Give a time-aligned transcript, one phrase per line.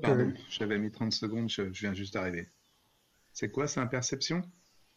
[0.00, 2.48] pardon, j'avais mis 30 secondes, je, je viens juste d'arriver.
[3.32, 4.42] C'est quoi, c'est un perception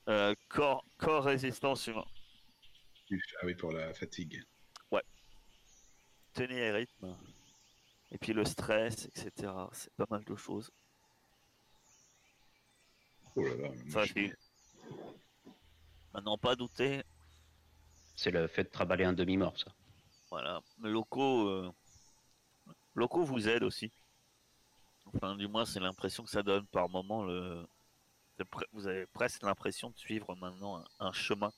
[0.10, 2.06] Euh, corps, corps résistance humain.
[3.12, 4.44] Ah oui, pour la fatigue.
[6.34, 7.16] Tenir et rythme.
[8.10, 9.52] Et puis le stress, etc.
[9.72, 10.72] C'est pas mal de choses.
[13.36, 14.34] Oh là là, Ça, je-
[16.14, 17.04] Maintenant, pas douter,
[18.16, 19.72] C'est le fait de travailler un demi-mort, ça.
[20.32, 20.62] voilà.
[20.80, 21.72] Mais locaux, euh,
[22.96, 23.92] locaux vous aident aussi.
[25.16, 27.24] Enfin, du moins, c'est l'impression que ça donne par moment.
[27.24, 27.66] Le...
[28.72, 31.52] Vous avez presque l'impression de suivre maintenant un, chemin.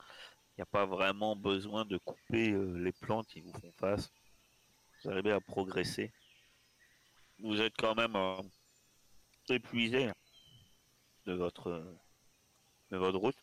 [0.00, 4.10] Il n'y a pas vraiment besoin de couper euh, les plans qui vous font face.
[5.04, 6.12] Vous arrivez à progresser.
[7.38, 8.42] Vous êtes quand même euh,
[9.48, 10.10] épuisé
[11.26, 11.96] de votre,
[12.90, 13.36] de votre route.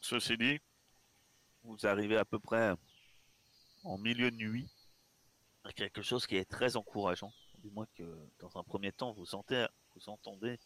[0.00, 0.60] Ceci dit,
[1.62, 2.74] vous arrivez à peu près
[3.84, 4.68] en milieu de nuit
[5.64, 7.32] à quelque chose qui est très encourageant.
[7.64, 8.04] Du moins que
[8.40, 10.60] dans un premier temps, vous sentez, vous entendez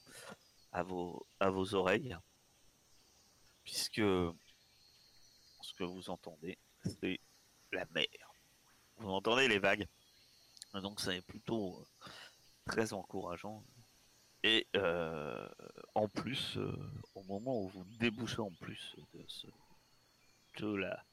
[0.72, 1.25] à vos,
[1.72, 2.16] oreilles,
[3.62, 4.34] puisque ce
[5.76, 7.20] que vous entendez, c'est
[7.70, 8.08] la mer.
[8.97, 9.87] Vous entendez les vagues.
[10.75, 12.10] Donc c'est plutôt euh,
[12.66, 13.62] très encourageant.
[14.42, 15.48] Et euh,
[15.94, 16.76] en plus, euh,
[17.14, 19.47] au moment où vous débouchez en plus de, ce,
[20.58, 21.04] de, la,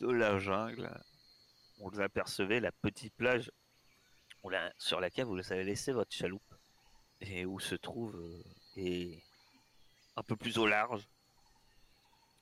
[0.00, 0.90] de la jungle,
[1.80, 3.52] vous apercevez la petite plage
[4.48, 6.54] la- sur laquelle vous avez laissé votre chaloupe
[7.20, 8.42] et où se trouve euh,
[8.76, 9.22] et
[10.16, 11.06] un peu plus au large,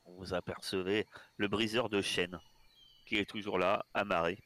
[0.05, 1.05] vous apercevez
[1.37, 2.39] le briseur de chêne
[3.05, 4.37] qui est toujours là, amarré,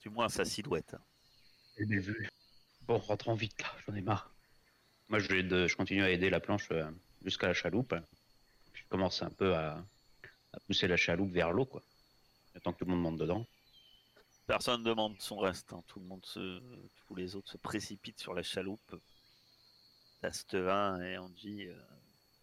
[0.00, 0.96] du moins sa silhouette.
[2.82, 4.32] Bon, rentrons vite là, j'en ai marre.
[5.08, 6.90] Moi, je, continue à aider la planche euh,
[7.24, 7.94] jusqu'à la chaloupe.
[8.72, 9.84] Je commence un peu à,
[10.66, 11.82] pousser la chaloupe vers l'eau, quoi.
[12.54, 13.46] Attends que tout le monde monte dedans.
[14.46, 15.82] Personne ne demande son reste, hein.
[15.88, 16.62] tout le monde se,
[17.06, 18.94] tous les autres se précipitent sur la chaloupe.
[20.22, 21.74] Tastelin et Angie euh,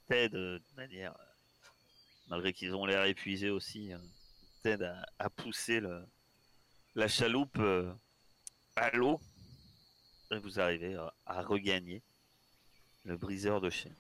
[0.08, 1.68] t'aident euh, de manière, euh,
[2.28, 3.98] malgré qu'ils ont l'air épuisés aussi, euh,
[4.62, 6.06] t'aident à, à pousser le-
[6.96, 7.60] la chaloupe
[8.76, 9.20] à l'eau.
[10.32, 12.02] Et vous arrivez à, regagner
[13.06, 13.92] le briseur de chien.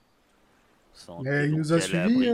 [1.22, 1.78] Mais il nous a
[2.10, 2.28] suivis.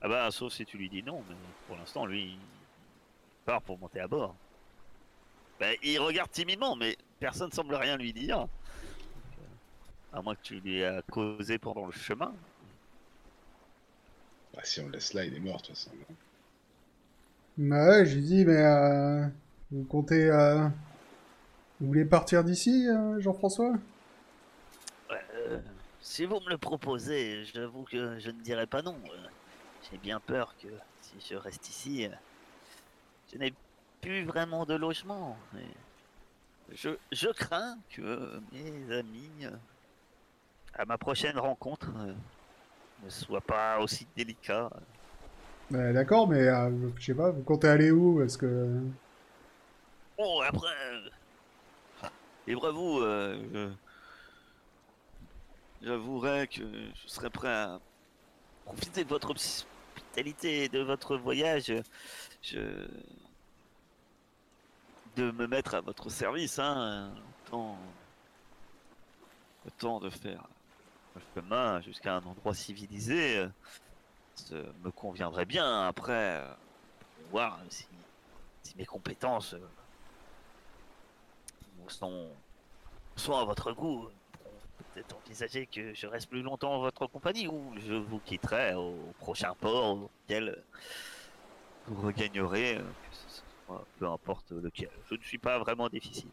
[0.00, 1.34] Ah bah, sauf si tu lui dis non, mais
[1.66, 2.38] pour l'instant, lui,
[3.48, 4.34] part pour monter à bord.
[5.58, 8.46] Bah, il regarde timidement, mais personne semble rien lui dire.
[10.12, 12.34] À moins que tu lui aies causé pendant le chemin.
[14.54, 15.90] Bah, si on le laisse là, il est mort, de toute façon.
[17.56, 19.26] Bah ouais, j'ai dit, mais euh,
[19.70, 20.30] vous comptez.
[20.30, 20.68] euh,
[21.80, 23.72] Vous voulez partir d'ici, euh, Jean-François?
[25.10, 25.58] Euh,
[26.02, 28.94] si vous me le proposez, j'avoue que je ne dirais pas non.
[29.90, 30.68] J'ai bien peur que
[31.00, 32.10] si je reste ici, euh,
[33.32, 33.52] je n'ai
[34.00, 35.36] plus vraiment de logement.
[36.70, 39.50] Je, je crains que mes amis, euh,
[40.74, 42.14] à ma prochaine rencontre, euh,
[43.04, 44.70] ne soient pas aussi délicats.
[45.70, 48.22] Bah, D'accord, mais euh, je sais pas, vous comptez aller où?
[48.22, 48.80] Est-ce que.
[50.16, 52.08] Bon, après, euh,
[52.46, 53.76] livrez-vous, euh,
[55.80, 57.78] je- j'avouerai que je serais prêt à
[58.64, 59.30] profiter de votre
[60.68, 61.72] de votre voyage.
[62.42, 62.88] Je...
[65.16, 67.12] de me mettre à votre service, hein,
[69.64, 70.44] le temps de faire
[71.14, 73.46] le chemin jusqu'à un endroit civilisé.
[74.52, 75.86] me conviendrait bien.
[75.86, 76.52] Après, euh,
[77.30, 77.86] voir si,
[78.76, 79.68] mes compétences euh,
[83.16, 84.08] sont à votre goût.
[84.98, 88.96] Peut-être envisager que je reste plus longtemps en votre compagnie ou je vous quitterai au
[89.20, 90.60] prochain port auquel
[91.86, 92.78] vous regagnerez,
[93.70, 94.90] euh, peu importe lequel.
[95.08, 96.30] Je ne suis pas vraiment difficile.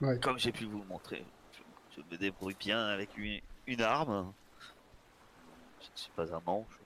[0.00, 0.18] Ouais.
[0.20, 1.22] Comme j'ai pu vous le montrer,
[1.52, 4.32] je, je me débrouille bien avec une, une arme.
[5.82, 6.80] Je ne suis pas un manche.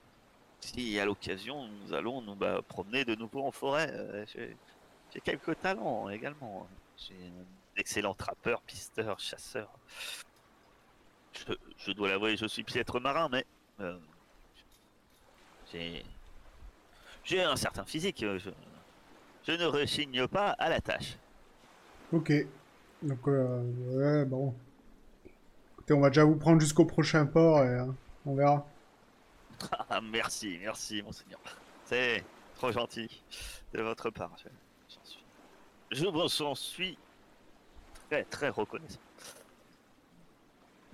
[0.58, 5.56] Si à l'occasion nous allons nous bah, promener de nouveau en forêt, euh, j'ai quelques
[5.60, 6.66] talents également.
[6.96, 9.70] J'ai un excellent trappeur, pisteur, chasseur.
[11.36, 13.44] Je, je dois l'avouer, je suis piètre marin, mais
[13.80, 13.98] euh,
[15.72, 16.04] j'ai
[17.24, 18.22] j'ai un certain physique.
[18.22, 18.50] euh, Je,
[19.46, 21.18] je ne rechigne pas à la tâche.
[22.12, 22.32] Ok.
[23.02, 24.54] Donc, euh, ouais, bon.
[25.72, 27.86] Écoutez, on va déjà vous prendre jusqu'au prochain port et euh,
[28.24, 28.66] on verra.
[29.88, 31.40] Ah, merci, merci, monseigneur.
[31.86, 32.22] C'est
[32.56, 33.22] trop gentil
[33.72, 34.30] de votre part.
[34.36, 34.48] Je,
[34.94, 35.24] j'en suis,
[35.92, 36.98] je vous en suis
[38.08, 39.00] très, très reconnaissant.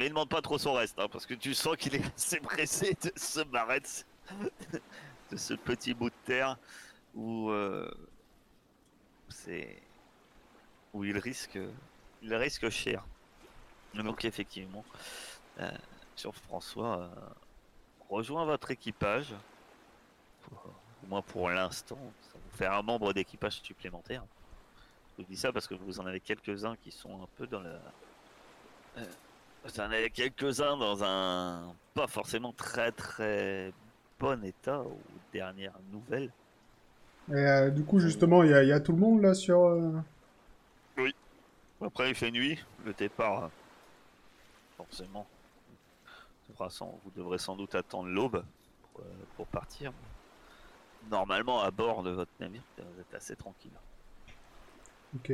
[0.02, 2.40] Mais il demande pas trop son reste, hein, parce que tu sens qu'il est assez
[2.40, 3.78] pressé de se barrer
[5.30, 6.58] de ce, ce petit bout de terre
[7.14, 7.88] où euh,
[9.28, 9.80] c'est
[10.92, 11.56] où il risque
[12.20, 13.04] il risque cher.
[13.94, 14.84] Donc effectivement,
[15.60, 15.70] euh,
[16.16, 17.08] sur François, euh,
[18.10, 19.32] rejoint votre équipage.
[20.50, 24.24] Au moins pour l'instant, ça vous fait un membre d'équipage supplémentaire.
[25.16, 27.60] Je vous dis ça parce que vous en avez quelques-uns qui sont un peu dans
[27.60, 27.78] le.
[29.64, 33.72] Euh, vous en avez quelques-uns dans un pas forcément très très
[34.18, 34.98] bon état aux
[35.32, 36.30] dernières nouvelles.
[37.28, 39.34] Et euh, du coup, justement, il y, a- il y a tout le monde là
[39.34, 39.60] sur.
[39.64, 39.92] euh,
[41.80, 43.48] Après, il fait nuit, le départ, euh,
[44.76, 45.26] forcément.
[46.42, 48.44] De toute façon, vous devrez sans doute attendre l'aube
[48.92, 49.92] pour, euh, pour partir.
[51.10, 53.72] Normalement, à bord de votre navire, vous êtes assez tranquille.
[55.16, 55.32] Ok.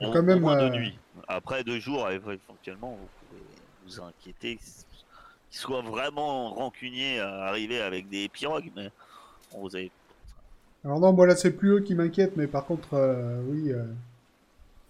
[0.00, 0.98] Au- au moins euh, de nuit.
[1.28, 3.42] Après deux jours, éventuellement, vous pouvez
[3.84, 8.90] vous inquiéter qu'il soit vraiment rancunier à arriver avec des pirogues, mais
[9.52, 9.90] bon, vous avez
[10.84, 13.84] Alors non, moi là c'est plus eux qui m'inquiètent, mais par contre, euh, oui, euh,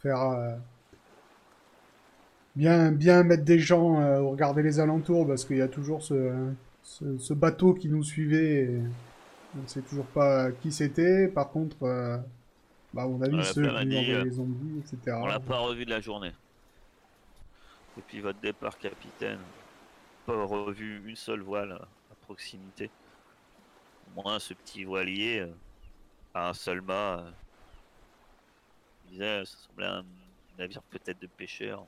[0.00, 0.56] faire euh,
[2.56, 6.32] bien, bien mettre des gens, euh, regarder les alentours, parce qu'il y a toujours ce,
[6.82, 8.64] ce, ce bateau qui nous suivait.
[8.64, 8.80] Et
[9.58, 11.28] on ne sait toujours pas qui c'était.
[11.28, 11.76] Par contre,
[12.92, 15.16] bah, avis, Ouais, ceux qui envoyaient les zombies, etc.
[15.22, 16.32] On l'a pas revu de la journée.
[17.96, 19.40] Depuis votre départ, capitaine,
[20.26, 22.90] pas revu une seule voile à proximité.
[24.06, 25.54] Au moins, ce petit voilier euh,
[26.34, 27.20] à un seul mât.
[27.20, 27.30] euh,
[29.04, 30.04] je disais, ça semblait un
[30.58, 31.86] navire peut-être de pêcheurs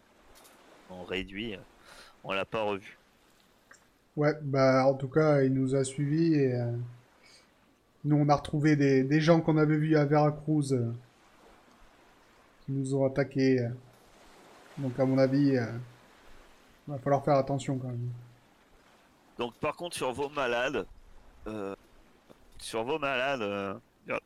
[0.90, 1.54] en réduit.
[1.54, 1.60] euh,
[2.24, 2.98] On l'a pas revu.
[4.16, 6.52] Ouais, bah en tout cas, il nous a suivis et
[8.04, 10.92] nous on a retrouvé des, des gens qu'on avait vus à Veracruz euh,
[12.64, 13.60] qui nous ont attaqués.
[13.60, 13.70] euh.
[14.78, 15.66] Donc à mon avis, euh,
[16.86, 18.10] va falloir faire attention quand même.
[19.38, 20.86] Donc par contre sur vos malades,
[22.58, 24.18] sur vos malades, il y,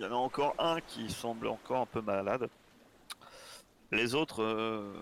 [0.00, 2.48] il en a encore un qui semble encore un peu malade.
[3.92, 4.94] Les autres,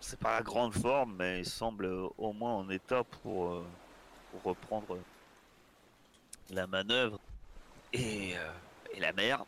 [0.00, 3.62] c'est pas la grande forme, mais ils semblent au moins en état pour,
[4.30, 4.98] pour reprendre
[6.50, 7.18] la manœuvre
[7.92, 8.50] et, euh,
[8.98, 9.44] la mer.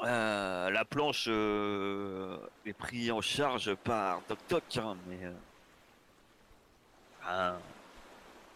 [0.00, 5.18] Euh, la planche euh, est prise en charge par Toc Toc, hein, mais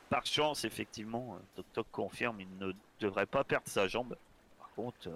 [0.08, 4.16] par chance, effectivement, euh, Toc confirme, il ne devrait pas perdre sa jambe.
[4.58, 5.10] Par contre,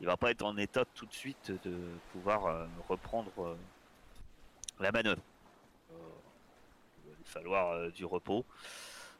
[0.00, 1.78] il va pas être en état tout de suite de
[2.12, 3.56] pouvoir reprendre
[4.80, 5.22] la manœuvre.
[5.90, 8.44] Il va lui falloir du repos.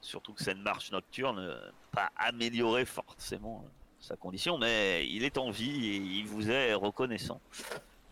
[0.00, 3.68] Surtout que c'est une marche nocturne, euh, pas améliorer forcément euh,
[4.00, 7.40] sa condition, mais il est en vie et il vous est reconnaissant.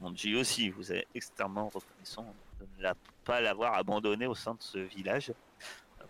[0.01, 2.93] Monji aussi vous est extrêmement reconnaissant de ne
[3.25, 5.33] pas l'avoir abandonné au sein de ce village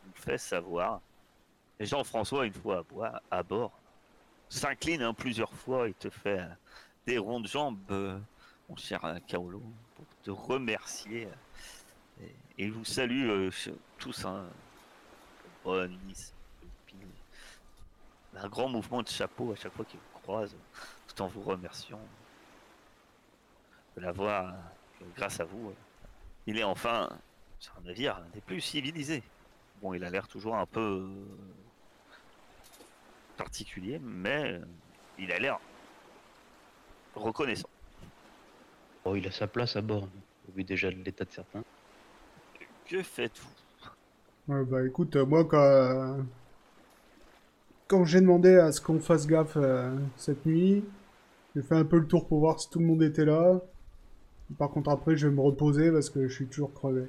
[0.04, 1.00] vous le fait savoir.
[1.78, 2.84] Et Jean-François, une fois
[3.30, 3.72] à, bord,
[4.48, 6.48] s'incline hein, plusieurs fois et te fait euh,
[7.06, 8.22] des ronds de jambes,
[8.68, 9.62] mon cher Kaolo,
[9.94, 11.28] pour te remercier.
[12.22, 13.48] et, il vous salue
[13.98, 14.46] tous, hein,
[15.64, 16.32] bonne Nice.
[18.36, 20.54] Un grand mouvement de chapeau à chaque fois qu'il vous croise,
[21.08, 22.00] tout en vous remerciant
[23.96, 25.74] de l'avoir, euh, grâce à vous, euh,
[26.46, 27.08] il est enfin
[27.60, 29.22] sur un navire des plus civilisés.
[29.80, 31.24] Bon, il a l'air toujours un peu euh,
[33.36, 34.60] particulier, mais
[35.16, 35.58] il a l'air
[37.14, 37.68] reconnaissant.
[39.04, 40.08] Oh, il a sa place à bord,
[40.48, 41.62] au vu déjà de l'état de certains.
[42.86, 43.63] Que faites-vous?
[44.48, 46.18] Ouais, bah écoute, euh, moi quand,
[47.88, 50.84] quand j'ai demandé à ce qu'on fasse gaffe euh, cette nuit,
[51.54, 53.60] j'ai fait un peu le tour pour voir si tout le monde était là.
[54.58, 57.04] Par contre après je vais me reposer parce que je suis toujours crevé.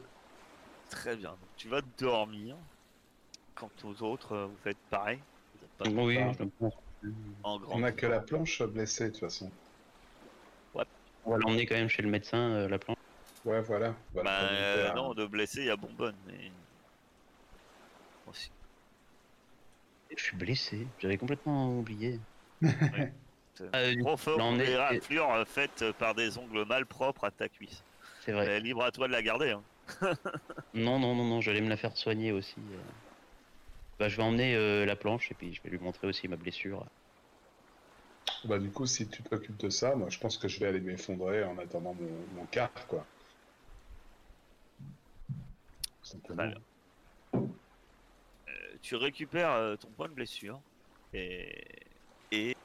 [0.90, 1.32] Très bien.
[1.32, 2.56] Donc, tu vas dormir.
[3.56, 5.20] Quant aux autres, euh, vous faites pareil.
[5.56, 6.34] Vous êtes pas trop Oui, tard.
[6.40, 6.74] je pense.
[7.44, 7.80] en grand.
[7.80, 9.52] On a que la planche blessée de toute façon.
[11.28, 12.98] On va l'emmener quand même chez le médecin, euh, la planche.
[13.46, 13.90] Ouais, voilà.
[14.14, 16.16] Bah, Voilà, euh, non, de blessé, il y a bonbonne.
[16.28, 16.52] Mais...
[18.28, 18.52] Aussi.
[20.16, 22.20] Je suis blessé, j'avais complètement oublié.
[22.62, 27.48] C'est Euh, une trop fort des raflures euh, faites par des ongles malpropres à ta
[27.50, 27.84] cuisse.
[28.22, 28.48] C'est vrai.
[28.48, 29.52] Mais libre à toi de la garder.
[29.52, 29.64] hein.
[30.74, 32.56] Non, non, non, non, j'allais me la faire soigner aussi.
[32.60, 32.78] euh.
[34.00, 36.36] Bah, je vais emmener euh, la planche et puis je vais lui montrer aussi ma
[36.36, 36.86] blessure.
[38.44, 40.82] Bah, du coup, si tu t'occupes de ça, moi je pense que je vais aller
[40.82, 43.06] m'effondrer en attendant mon, mon quart, quoi.
[46.04, 46.52] Simplement.
[47.36, 47.40] Euh,
[48.86, 50.62] tu récupères euh, ton point de blessure
[51.12, 51.66] et,
[52.32, 52.56] et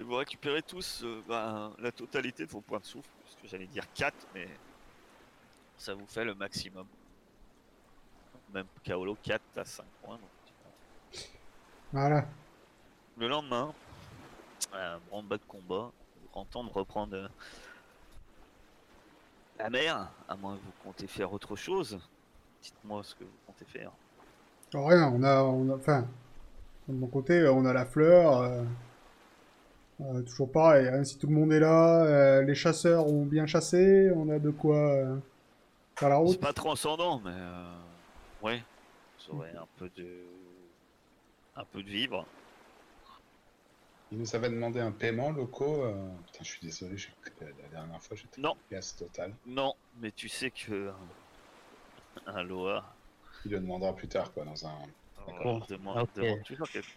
[0.00, 3.66] vous récupérez tous euh, ben, la totalité de vos points de souffle, parce que j'allais
[3.66, 4.48] dire 4, mais
[5.76, 6.86] ça vous fait le maximum.
[8.54, 10.16] Même Kaolo 4 à 5 points.
[10.16, 11.28] donc,
[11.92, 12.26] Voilà.
[13.18, 13.74] Le lendemain,
[14.72, 15.92] un grand bas de combat,
[16.22, 17.28] vous entendre reprendre euh,
[19.58, 22.00] La mer, à moins que vous comptez faire autre chose.
[22.62, 23.92] Dites-moi ce que vous comptez faire.
[24.74, 26.06] Oh, rien, on a, on a, enfin,
[26.88, 28.38] de mon côté, on a la fleur.
[28.42, 28.64] euh,
[30.00, 33.46] euh, toujours pareil, hein, si tout le monde est là, euh, les chasseurs ont bien
[33.46, 35.16] chassé, on a de quoi euh,
[35.98, 36.40] faire la C'est route.
[36.40, 37.78] pas transcendant, mais euh,
[38.42, 38.62] ouais,
[39.28, 40.20] vous aurez un peu de,
[41.56, 42.26] un peu de vivre.
[44.12, 45.82] Il nous avait demandé un paiement locaux.
[45.84, 45.94] euh,
[46.26, 48.54] Putain, je suis désolé, j'ai- la dernière fois j'étais Non.
[48.70, 49.32] gaz total.
[49.46, 50.92] Non, mais tu sais que
[52.26, 52.84] un Loa.
[53.46, 54.74] Il le demandera plus tard, quoi, dans un.
[55.68, 56.88] Demande toujours quelque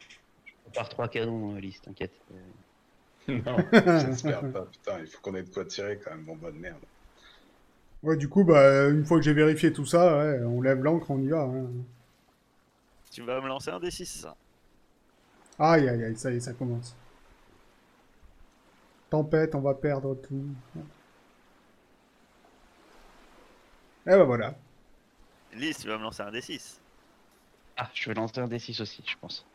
[0.74, 2.12] Par trois canons, Lys, t'inquiète.
[2.32, 4.66] Euh, non, j'espère pas.
[4.66, 6.82] Putain, il faut qu'on ait de quoi tirer quand même, bon bonne merde.
[8.02, 11.12] Ouais, du coup, bah, une fois que j'ai vérifié tout ça, ouais, on lève l'ancre,
[11.12, 11.42] on y va.
[11.42, 11.68] hein.
[13.12, 14.36] Tu vas me lancer un D6, ça.
[15.60, 16.96] Aïe, aïe, aïe, ça y est, ça commence.
[19.12, 20.46] Tempête, on va perdre tout.
[24.08, 24.56] Et bah voilà.
[25.60, 26.80] Lys, tu vas me lancer un D6.
[27.76, 29.46] Ah, je vais lancer un D6 aussi, je pense.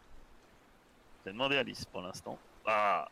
[1.25, 2.38] J'ai demandé à Lys pour l'instant.
[2.66, 3.08] Ah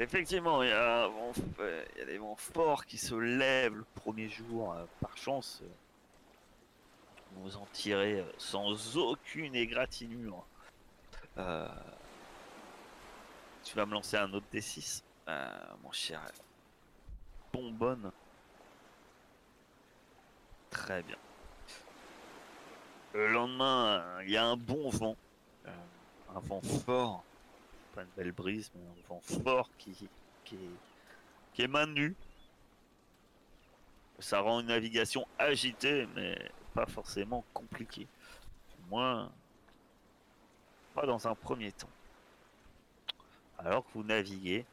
[0.00, 3.14] Effectivement, il y, a un vent- euh, il y a des vents forts qui se
[3.14, 4.72] lèvent le premier jour.
[4.72, 5.68] euh, Par chance, euh,
[7.36, 10.44] vous en tirez euh, sans aucune égratignure.
[13.64, 15.48] Tu vas me lancer un autre D6, euh,
[15.82, 16.20] mon cher
[17.52, 18.12] bonbonne.
[20.70, 21.16] Très bien.
[23.14, 25.16] Le lendemain, il y a un bon vent.
[25.66, 25.70] euh,
[26.34, 27.24] un vent fort.
[27.94, 30.08] Pas une belle brise, mais un vent fort qui,
[30.44, 30.56] qui,
[31.58, 32.14] est, nue.
[34.18, 36.36] Ça rend une navigation agitée, mais
[36.74, 38.06] pas forcément compliquée.
[38.76, 39.32] Du moins,
[40.94, 41.90] pas dans un premier temps.
[43.58, 44.64] Alors que vous naviguez,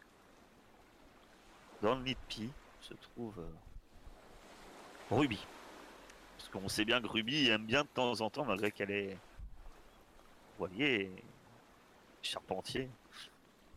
[1.82, 5.40] dans le nid de Pi se trouve euh, Ruby.
[6.46, 9.18] Parce qu'on sait bien que Ruby aime bien de temps en temps, malgré qu'elle est
[10.60, 11.12] voilier
[12.22, 12.88] charpentier.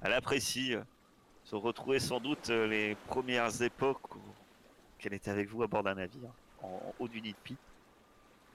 [0.02, 0.82] Elle apprécie euh,
[1.44, 4.02] se retrouver sans doute euh, les premières époques
[4.98, 6.30] qu'elle était avec vous à bord d'un navire,
[6.62, 7.56] en, haut du nid de.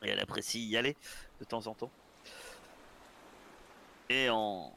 [0.04, 0.96] Et elle apprécie y aller
[1.40, 1.92] de temps en temps.
[4.10, 4.72] Et en,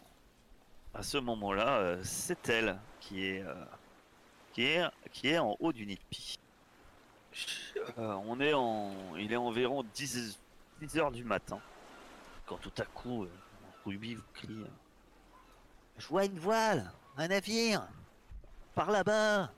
[0.94, 3.44] à ce moment-là, euh, c'est elle qui est,
[4.54, 5.98] qui est, en haut du nid.
[7.98, 10.38] Euh, on est en, il est environ 10,
[10.80, 11.60] 10 heures du matin
[12.46, 13.30] quand tout à coup euh,
[13.84, 14.66] Ruby vous crie euh,
[15.98, 17.86] Je vois une voile, un navire,
[18.74, 19.50] par là-bas.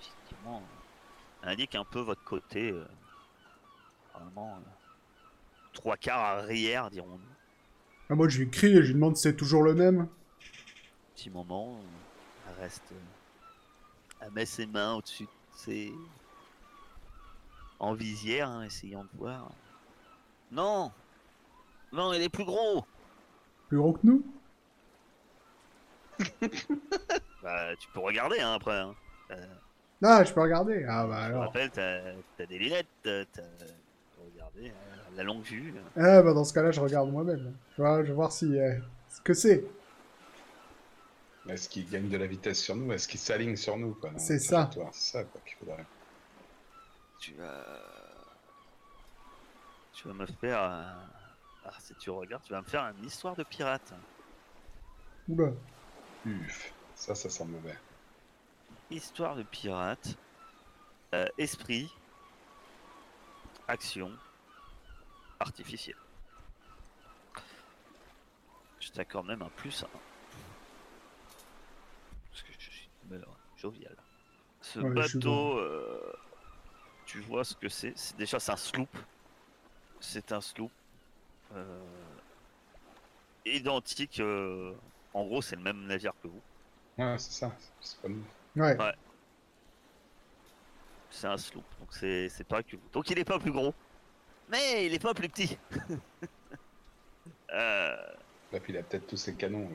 [0.00, 0.62] Effectivement,
[1.42, 2.74] elle indique un peu votre côté,
[4.14, 4.58] vraiment
[5.72, 7.18] trois quarts arrière, dirons-nous.
[8.08, 10.08] Ah, moi, je lui crie et je lui demande si c'est toujours le même.
[11.14, 11.80] petit moment,
[12.48, 12.92] elle reste.
[14.20, 15.92] elle met ses mains au-dessus de ses.
[17.82, 19.50] En visière, hein, essayant de voir.
[20.50, 20.90] Non
[21.92, 22.84] Non, il est plus gros
[23.68, 24.22] Plus gros que nous
[27.42, 28.78] Bah, tu peux regarder hein, après.
[28.78, 28.94] Hein.
[29.32, 29.46] Euh,
[30.02, 30.84] Ah, je peux regarder.
[30.88, 31.42] Ah, bah je te alors.
[31.44, 32.00] rappelle, t'as
[32.36, 33.24] t'as des lunettes, t'as.
[33.26, 35.74] t'as- tu peux regarder euh, la longue vue.
[35.96, 37.52] Ah, bah dans ce cas-là, je regarde moi-même.
[37.76, 38.58] Je vais, je vais voir si.
[38.58, 39.64] euh, ce que c'est.
[41.48, 42.92] Est-ce qu'il gagne de la vitesse sur nous?
[42.92, 44.62] Est-ce qu'il s'aligne sur nous quoi, dans C'est ça.
[44.66, 45.84] trajectoire C'est ça quoi qu'il faudrait.
[47.22, 47.64] Tu vas.
[49.92, 50.60] Tu vas me faire.
[50.60, 50.92] euh,
[51.64, 53.94] Ah, si tu regardes, tu vas me faire une histoire de pirate.
[55.28, 55.52] Oula.
[56.26, 57.78] Uf, ça, ça sent mauvais.
[58.90, 60.16] Histoire de pirate,
[61.14, 61.94] euh, esprit,
[63.68, 64.10] action,
[65.38, 65.96] artificiel.
[68.80, 69.86] Je t'accorde même un plus 1.
[72.30, 72.88] Parce que je suis
[73.56, 73.96] joviale.
[74.60, 76.12] Ce Ouais, je suis bateau, euh,
[77.12, 77.92] tu vois ce que c'est.
[77.96, 78.88] c'est déjà, c'est un sloop.
[80.00, 80.70] C'est un sloop.
[81.54, 81.80] euh,
[83.44, 84.20] identique.
[84.20, 84.72] euh,
[85.14, 86.40] en gros, c'est le même navire que vous.
[86.98, 87.52] Ouais, c'est ça.
[87.80, 88.24] C'est pas nous.
[88.56, 88.76] Ouais.
[88.78, 88.94] Ouais.
[91.10, 92.88] C'est un sloop, donc c'est c'est pareil que vous.
[92.92, 93.74] Donc il est pas plus gros,
[94.48, 95.58] mais il est pas plus petit.
[97.54, 97.96] Euh,
[98.50, 99.70] Là, puis il a peut-être tous ses canons.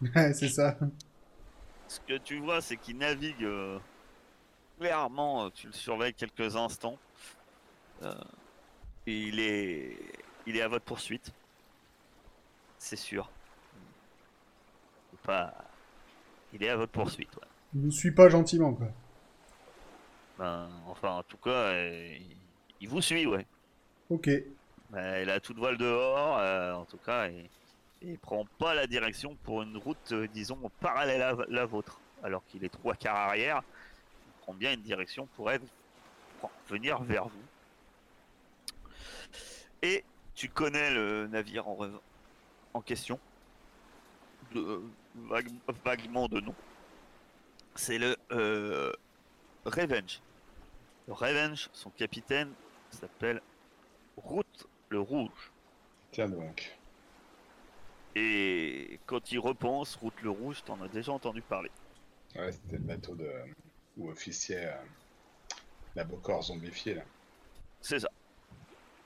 [0.00, 0.78] Ouais, c'est ça.
[1.86, 3.78] ce que tu vois, c'est qu'il navigue euh,
[4.80, 5.44] clairement.
[5.44, 6.98] euh, Tu le surveilles quelques instants.
[8.02, 8.14] Euh,
[9.06, 9.96] il est,
[10.46, 11.32] il est à votre poursuite.
[12.78, 13.30] C'est sûr.
[15.22, 15.52] Pas,
[16.54, 17.34] il est à votre poursuite.
[17.36, 17.46] ouais.
[17.74, 18.86] Il nous suit pas gentiment, quoi.
[20.38, 22.16] Ben, enfin, en tout cas, euh,
[22.80, 23.46] il- vous suit, ouais.
[24.08, 24.28] Ok.
[24.28, 27.50] Euh, il a toute voile dehors, euh, en tout cas, et
[28.02, 32.00] et il prend pas la direction pour une route, disons, parallèle à la vôtre.
[32.22, 33.62] Alors qu'il est trois quarts arrière,
[34.54, 35.64] bien une direction pour être,
[36.40, 37.42] pour venir vers vous.
[39.82, 40.04] Et
[40.34, 43.18] tu connais le navire en, question,
[44.54, 44.82] de,
[45.14, 45.50] vague-
[45.84, 46.54] vaguement de nom.
[47.74, 48.92] C'est le euh,
[49.64, 50.20] Revenge.
[51.06, 52.52] Le Revenge, son capitaine
[52.90, 53.40] s'appelle
[54.16, 55.52] Route le Rouge.
[56.12, 56.76] Tiens donc.
[58.16, 61.70] Et quand il repense, Route le Rouge, t'en as déjà entendu parler.
[62.34, 63.30] Ouais, c'était le bateau de
[63.96, 65.52] où officiait euh,
[65.94, 67.02] la Bocor zombifiée là.
[67.80, 68.08] C'est ça.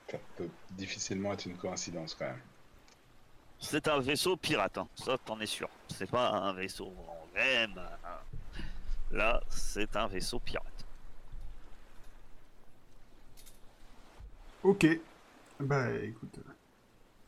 [0.09, 2.41] Ça peut difficilement être une coïncidence quand même.
[3.59, 4.87] C'est un vaisseau pirate, hein.
[4.95, 5.69] ça t'en es sûr.
[5.87, 7.87] C'est pas un vaisseau en hein.
[9.11, 10.85] Là, c'est un vaisseau pirate.
[14.63, 14.87] Ok.
[15.59, 16.39] Bah écoute.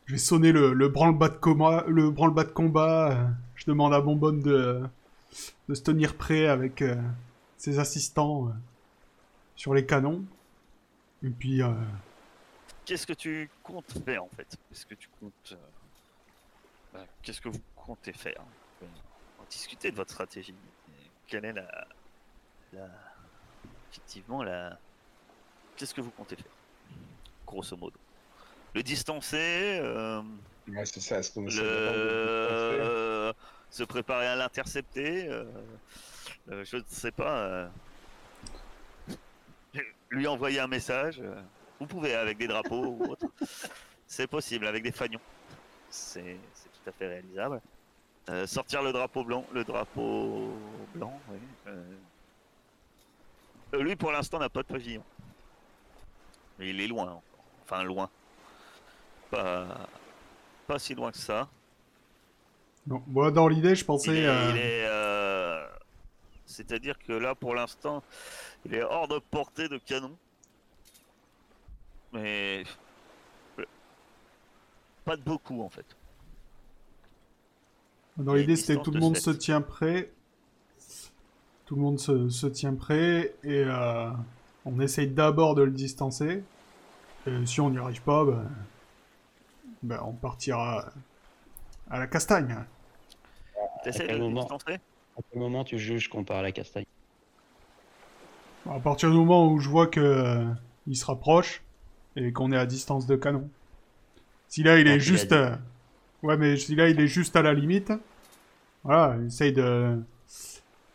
[0.04, 1.84] Je vais sonner le, le branle-bas de combat.
[1.86, 3.30] Le branle-bas de combat.
[3.54, 4.82] Je demande à Bonbonne de,
[5.68, 6.96] de se tenir prêt avec euh,
[7.58, 8.52] ses assistants euh,
[9.56, 10.24] sur les canons.
[11.22, 11.72] Et puis, euh,
[12.84, 14.46] Qu'est-ce que tu comptes faire en fait?
[14.70, 15.56] Qu'est-ce que tu comptes.
[16.94, 18.40] euh, Qu'est-ce que vous comptez faire?
[18.40, 18.90] On peut
[19.40, 20.54] en discuter de votre stratégie.
[20.88, 21.86] Et quelle est la.
[22.72, 22.88] la...
[23.90, 24.78] Effectivement, la.
[25.76, 26.46] Qu'est-ce que vous comptez faire?
[27.46, 27.98] Grosso modo.
[28.74, 29.78] Le distancer.
[29.82, 30.22] euh,
[30.68, 31.20] Ouais, c'est ça.
[31.34, 33.32] Qu'on le...
[33.70, 35.44] se préparer à l'intercepter, euh,
[36.50, 37.36] euh, je ne sais pas.
[37.38, 37.68] euh,
[40.10, 41.20] lui envoyer un message.
[41.20, 41.40] euh,
[41.80, 43.26] vous pouvez avec des drapeaux ou autre.
[44.06, 45.20] C'est possible avec des fanions.
[45.90, 46.36] C'est
[46.82, 47.60] tout à fait réalisable.
[48.46, 50.52] Sortir le drapeau blanc, le drapeau
[50.94, 51.38] blanc, oui.
[53.82, 55.02] lui pour l'instant n'a pas de pavillon.
[56.58, 57.22] Mais il est loin encore.
[57.64, 58.10] Enfin loin.
[59.30, 59.88] Pas,
[60.66, 61.48] pas si loin que ça.
[62.86, 64.10] non, moi dans l'idée, je Il pensais.
[64.18, 64.86] est, il est,
[66.48, 68.02] C'est-à-dire que là, pour l'instant,
[68.64, 70.16] il est hors de portée de canon.
[72.12, 72.64] Mais.
[75.04, 75.84] Pas de beaucoup, en fait.
[78.16, 80.10] Dans l'idée, c'était tout le de monde se tient prêt.
[81.66, 84.10] Tout le monde se, se tient prêt et euh,
[84.64, 86.42] on essaye d'abord de le distancer.
[87.26, 88.50] Et si on n'y arrive pas, ben,
[89.82, 90.90] ben, on partira
[91.90, 92.56] à la castagne.
[93.84, 94.78] T'essaies de le distancer?
[95.18, 96.84] À quel moment tu juges qu'on part à la castagne
[98.70, 100.44] À partir du moment où je vois que euh,
[100.86, 101.62] il se rapproche
[102.16, 103.48] et qu'on est à distance de canon.
[104.48, 105.56] Si là il Quand est juste, euh,
[106.22, 107.92] ouais, mais si là il est juste à la limite,
[108.84, 110.00] voilà, essaye de,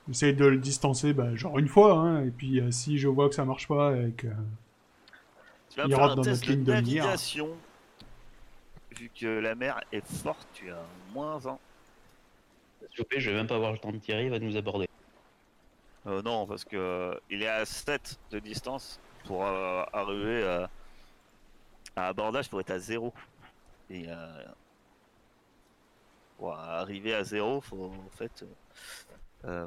[0.10, 3.30] essaye de le distancer, bah, genre une fois, hein, et puis euh, si je vois
[3.30, 4.28] que ça marche pas et que,
[5.70, 7.50] Tu vas Il dans notre ligne de de navigation.
[8.98, 11.58] Vu que la mer est forte, tu as moins 1.
[12.94, 14.88] Je vais même pas avoir le temps de tirer, il va nous aborder.
[16.06, 20.44] Euh, non, parce que euh, il est à 7 de distance pour euh, arriver
[21.96, 23.14] à, abordage pour être à 0.
[23.90, 24.06] Et
[26.38, 28.46] pour arriver à 0, faut en fait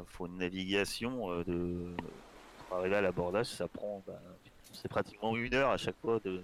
[0.07, 1.95] faut une navigation de
[2.69, 4.21] pour arriver à l'abordage, ça prend bah,
[4.73, 6.43] c'est pratiquement une heure à chaque fois de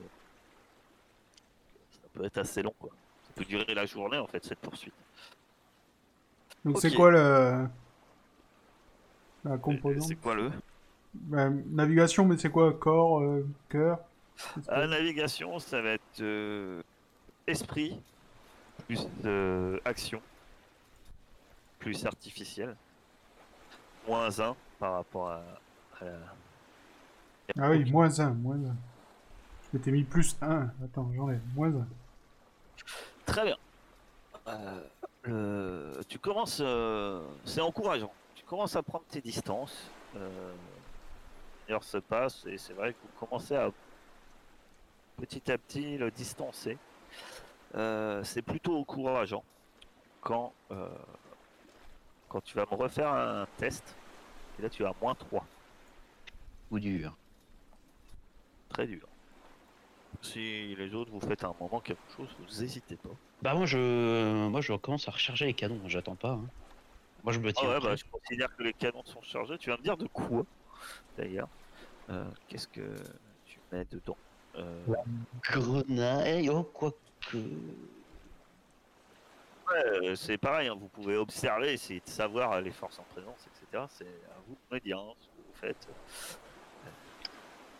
[1.90, 2.90] ça peut être assez long quoi.
[3.24, 4.94] Ça peut durer la journée en fait cette poursuite.
[6.64, 6.96] Donc c'est Ok.
[6.96, 7.66] quoi le,
[9.44, 10.03] la composante?
[10.09, 10.51] C'est quoi le?
[11.14, 13.98] Bah, Navigation, mais c'est quoi, corps, euh, cœur?
[14.68, 16.83] La navigation, ça va être euh,
[17.46, 18.01] esprit,
[18.87, 20.22] plus euh, action,
[21.79, 22.75] plus artificiel,
[24.09, 25.42] moins 1 par rapport à,
[26.01, 26.12] à la...
[27.61, 28.59] Ah oui, moins 1, moins 1.
[28.61, 30.70] Je m'étais mis plus 1.
[30.85, 31.40] Attends, j'enlève.
[31.55, 31.87] Moins 1.
[33.27, 33.57] Très bien.
[34.48, 34.81] Euh,
[36.12, 38.12] Tu commences, euh, c'est encourageant.
[38.35, 39.90] Tu commences à prendre tes distances.
[40.14, 40.53] Euh...
[41.66, 43.70] L'heure se passe et c'est vrai que vous commencez à
[45.16, 46.77] petit à petit le distancer.
[47.77, 49.42] Euh, c'est plutôt encourageant
[50.20, 50.87] quand, euh,
[52.29, 53.96] quand tu vas me refaire un test.
[54.59, 55.46] Et là, tu as moins 3.
[56.72, 57.16] Ou dur.
[58.68, 59.09] Très dur.
[60.20, 63.09] Si les autres vous faites à un moment quelque chose, vous n'hésitez pas.
[63.42, 66.33] Bah moi je moi je commence à recharger les canons, j'attends pas.
[66.33, 66.46] hein.
[67.24, 69.59] Moi je me Ah tiens ouais, bah, je considère que les canons sont chargés.
[69.59, 70.44] Tu vas me dire de quoi,
[71.18, 71.48] d'ailleurs?
[72.11, 72.94] Euh, Qu'est-ce que
[73.46, 74.16] tu mets dedans?
[74.57, 74.85] Euh,
[75.42, 76.96] Grenaille, oh quoique.
[77.35, 77.42] ouais,
[79.74, 83.87] euh, C'est pareil, hein, vous pouvez observer, essayer de savoir les forces en présence, etc.
[83.88, 85.88] C'est à vous de me dire hein, ce que vous faites.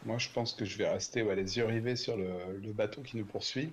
[0.05, 3.03] Moi, je pense que je vais rester ouais, les yeux rivés sur le, le bateau
[3.03, 3.73] qui nous poursuit.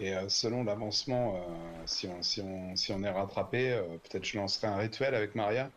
[0.00, 4.24] Et euh, selon l'avancement, euh, si, on, si, on, si on est rattrapé, euh, peut-être
[4.24, 5.70] je lancerai un rituel avec Maria.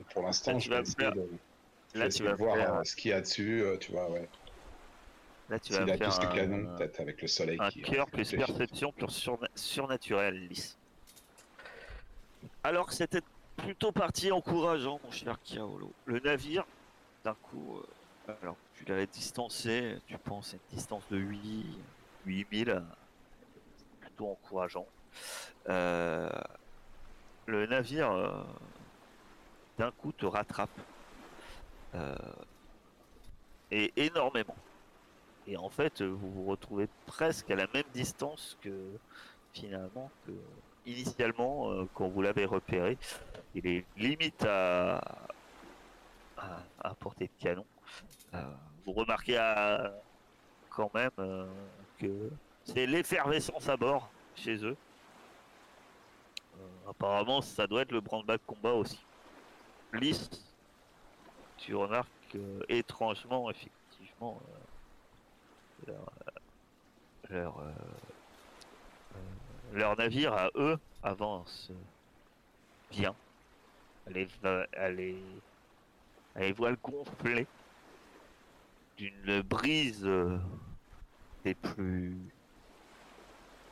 [0.00, 1.28] Et pour l'instant, je vais essayer faire- de...
[1.94, 4.28] Je Là, tu vas voir faire- ce qu'il y a dessus, euh, tu vois, ouais.
[5.48, 7.82] Là, tu vas a faire plus de un, canon, peut-être avec le soleil un qui.
[7.82, 10.76] cœur plus perception plus surna- surnaturel, lisse.
[12.62, 13.22] Alors que c'était
[13.56, 15.94] plutôt parti encourageant, mon cher Kaolo.
[16.04, 16.64] Le navire,
[17.24, 17.80] d'un coup,
[18.28, 21.78] alors tu l'avais distancé, tu penses à une distance de 8,
[22.24, 22.80] 8000, euh,
[24.24, 24.86] encourageant.
[25.68, 26.28] Euh,
[27.46, 28.42] le navire, euh,
[29.78, 30.70] d'un coup, te rattrape.
[31.94, 32.14] Euh,
[33.70, 34.56] et énormément.
[35.46, 38.98] Et en fait, vous vous retrouvez presque à la même distance que
[39.52, 40.32] finalement que
[40.84, 42.98] initialement quand vous l'avez repéré.
[43.54, 45.00] Il est limite à,
[46.36, 47.64] à, portée de canon.
[48.84, 49.92] Vous remarquez à-
[50.70, 51.10] quand même
[51.98, 52.30] que
[52.66, 54.76] c'est l'effervescence à bord chez eux.
[56.58, 59.00] Euh, apparemment, ça doit être le branle-bas de combat aussi.
[59.92, 60.28] Lys,
[61.56, 64.40] tu remarques que, étrangement, effectivement,
[65.88, 66.12] euh, leur,
[67.30, 67.62] euh, leur,
[69.72, 71.70] leur navire à eux avance
[72.90, 73.14] bien.
[74.06, 74.30] Elle est,
[74.72, 75.22] elle est,
[76.34, 77.46] elle est voile gonflée
[78.96, 80.08] d'une brise
[81.44, 82.16] des plus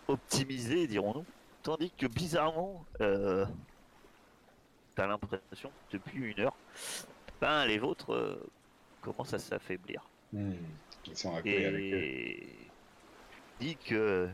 [0.09, 1.25] optimisées, dirons-nous.
[1.63, 3.47] Tandis que bizarrement, euh,
[4.95, 6.57] t'as l'impression que depuis une heure,
[7.41, 8.51] ben les vôtres euh,
[9.01, 10.07] commencent à s'affaiblir.
[10.33, 10.53] Hmm.
[11.07, 11.97] Ils sont accoudés avec eux.
[11.97, 12.49] Et
[13.61, 14.29] je dis que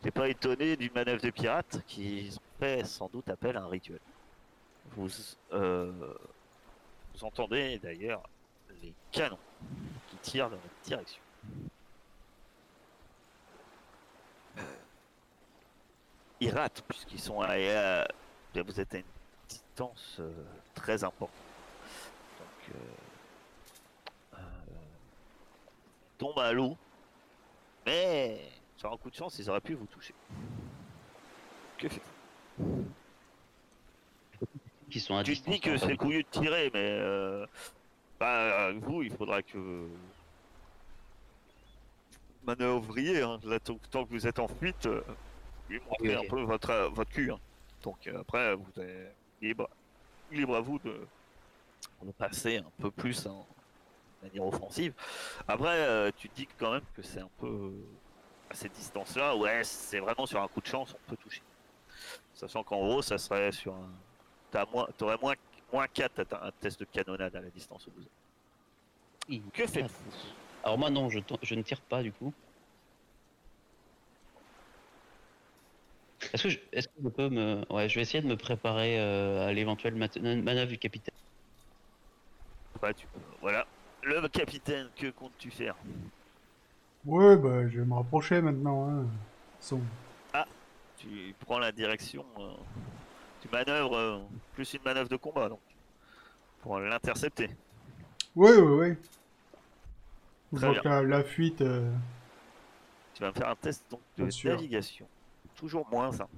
[0.00, 3.68] t'es pas étonné d'une manœuvre de pirates qui ont fait sans doute appel à un
[3.68, 4.00] rituel.
[4.92, 5.08] Vous,
[5.52, 6.14] euh,
[7.14, 8.22] vous entendez d'ailleurs
[8.82, 9.38] les canons
[10.08, 11.20] qui tirent dans votre direction.
[16.40, 18.08] Ils ratent puisqu'ils sont à, à-
[18.52, 19.04] bien, vous êtes à une
[19.48, 20.30] distance euh,
[20.74, 21.30] très importante.
[22.38, 24.40] Donc, euh, euh,
[26.18, 26.76] tombe à l'eau,
[27.86, 28.40] mais
[28.76, 30.14] sur un coup de chance, ils auraient pu vous toucher.
[31.78, 32.02] Que fait
[34.90, 37.46] Qui sont à Tu te dis que en c'est couillu de tirer, mais euh,
[38.20, 39.88] bah, vous, il faudra que
[42.44, 43.22] manœuvriez.
[43.22, 43.38] Hein.
[43.44, 44.88] Là, tant, que vous êtes en fuite,
[45.68, 47.30] lui montrer un peu votre, euh, votre cul.
[47.30, 47.38] hein.
[47.82, 49.68] Donc euh, après, vous êtes libre,
[50.30, 51.00] libre à vous de,
[52.02, 53.46] de passer un peu plus en
[54.22, 54.92] manière offensive.
[55.46, 57.70] Après, euh, tu dis quand même que c'est un peu euh,
[58.50, 59.36] à cette distance-là.
[59.36, 61.42] Ouais, c'est vraiment sur un coup de chance, on peut toucher.
[62.34, 63.90] Sachant qu'en gros, ça serait sur un.
[64.50, 65.34] T'as moins, t'aurais moins,
[65.72, 69.52] moins 4 à un test de canonnade à la distance où vous êtes.
[69.52, 69.90] Que faites
[70.62, 72.32] Alors moi non, je, je ne tire pas du coup.
[76.32, 77.64] Est-ce que, je, est-ce que je peux me...
[77.72, 81.14] Ouais, je vais essayer de me préparer euh, à l'éventuelle mat- manœuvre du capitaine.
[82.82, 83.06] Ouais, tu-
[83.40, 83.66] Voilà.
[84.02, 85.74] Le capitaine, que comptes-tu faire?
[87.04, 88.88] Ouais, bah, je vais me rapprocher maintenant.
[88.88, 89.06] Hein.
[89.60, 89.80] Son...
[90.98, 92.24] Tu prends la direction.
[92.38, 92.54] euh,
[93.42, 94.18] tu manœuvres euh,
[94.54, 95.60] plus une manœuvre de combat, donc.
[96.62, 97.50] Pour l'intercepter.
[98.34, 98.98] Ouais, ouais, ouais.
[100.54, 101.60] Très vois que la, la fuite.
[101.60, 101.92] euh,
[103.14, 104.54] Tu vas me faire un test donc, de Bien sûr.
[104.54, 105.06] navigation.
[105.56, 106.28] Toujours moins 1.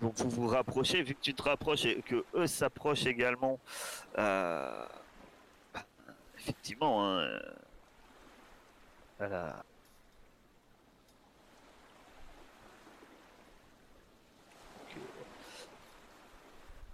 [0.00, 3.58] Donc vous vous rapprochez, vu que tu te rapproches et que eux s'approchent également.
[4.16, 4.86] euh,
[5.74, 5.84] bah,
[6.38, 7.28] effectivement, hein,
[9.20, 9.52] euh,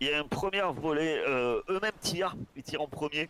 [0.01, 3.29] Il y a un premier volet, euh, eux-mêmes tirent, ils tirent en premier.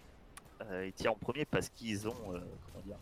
[0.82, 2.96] Ils tirent en premier parce qu'ils ont, comment dire.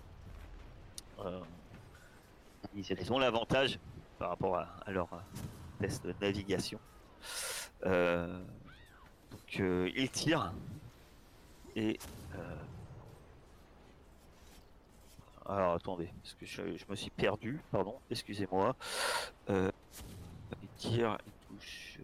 [2.74, 3.78] Ils ont l'avantage
[4.18, 5.18] par rapport à, leur euh,
[5.80, 6.78] test de navigation.
[7.84, 8.40] Euh,
[9.30, 10.52] donc euh, ils tirent
[11.74, 11.98] et
[15.46, 18.76] alors attendez parce que je, me suis perdu pardon excusez-moi.
[19.48, 19.72] Ils
[20.76, 21.98] tirent ils touchent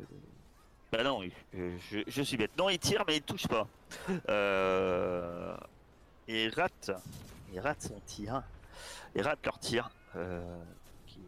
[0.91, 1.21] bah non
[1.63, 2.57] je, suis bête.
[2.59, 3.69] Non ils tirent mais ils touchent pas.
[6.27, 6.91] Et ils ratent
[7.53, 8.43] ils ratent son tir
[9.15, 10.41] ils ratent leur tir euh,
[11.07, 11.21] qui,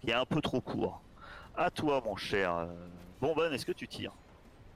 [0.00, 1.00] qui est un peu trop court.
[1.56, 2.66] À toi, mon cher euh,
[3.20, 4.12] Bonbonne, est-ce que tu tires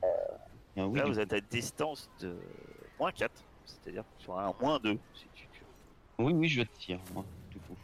[0.03, 2.37] Ah oui, Là, vous êtes à distance de
[2.99, 3.33] moins 4,
[3.65, 5.45] c'est-à-dire sur un moins 2, si tu
[6.19, 7.77] oui, oui, je tire, moi, du coup.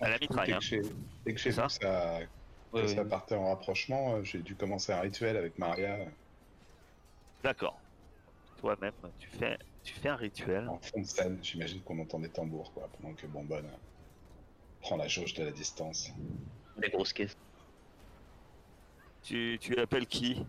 [0.00, 0.58] À la mitraille, Dès hein.
[0.58, 0.82] que j'ai
[1.24, 1.68] dès que ça,
[2.72, 6.04] Ouais, ça partait en rapprochement, euh, j'ai dû commencer un rituel avec Maria euh,
[7.42, 7.80] D'accord.
[8.58, 10.68] Toi-même, tu fais, tu fais un rituel.
[10.68, 11.38] en fond de scène.
[11.42, 13.76] J'imagine qu'on entend des tambours, quoi, pendant que Bonbonne euh,
[14.80, 16.10] prend la jauge de la distance.
[16.78, 17.36] Les grosses caisses.
[19.22, 20.44] Tu, tu appelles qui?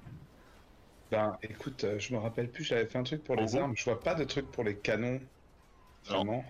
[1.11, 3.75] Ben, écoute, euh, je me rappelle plus, j'avais fait un truc pour les Ogu armes.
[3.75, 5.19] Je vois pas de truc pour les canons.
[6.05, 6.43] Vraiment.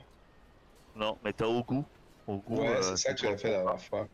[0.96, 1.86] Non, mais t'as au goût.
[2.28, 4.08] Au goût, Ouais, euh, c'est ça que j'avais fait la dernière fois.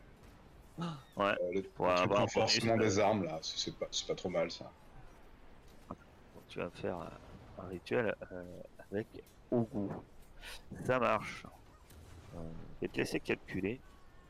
[0.78, 0.86] Ouais.
[1.18, 4.28] Euh, le, truc avoir un renforcement des armes, là, c'est c'est pas, c'est pas trop
[4.28, 4.70] mal, ça.
[6.48, 7.06] Tu vas faire euh,
[7.58, 9.06] un rituel euh, avec
[9.50, 9.92] au goût.
[10.84, 11.44] Ça marche.
[12.36, 12.38] Euh,
[12.76, 13.80] je vais te laisser calculer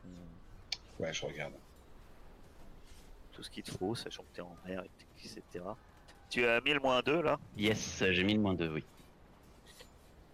[0.06, 1.52] euh, Ouais, je regarde.
[3.32, 4.82] tout ce qu'il te faut, sachant que t'es en mer,
[5.24, 5.64] etc.
[6.30, 7.38] Tu as 1000 moins 2 là?
[7.56, 8.84] Yes, j'ai mis le moins 2, oui.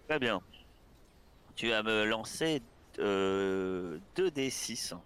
[0.08, 0.40] Très bien.
[1.56, 2.62] Tu vas me lancer
[2.98, 4.96] euh, 2d6.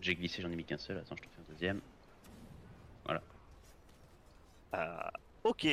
[0.00, 0.98] J'ai glissé, j'en ai mis qu'un seul.
[0.98, 1.80] Attends, je te fais un deuxième.
[4.74, 5.12] Ah,
[5.44, 5.66] ok,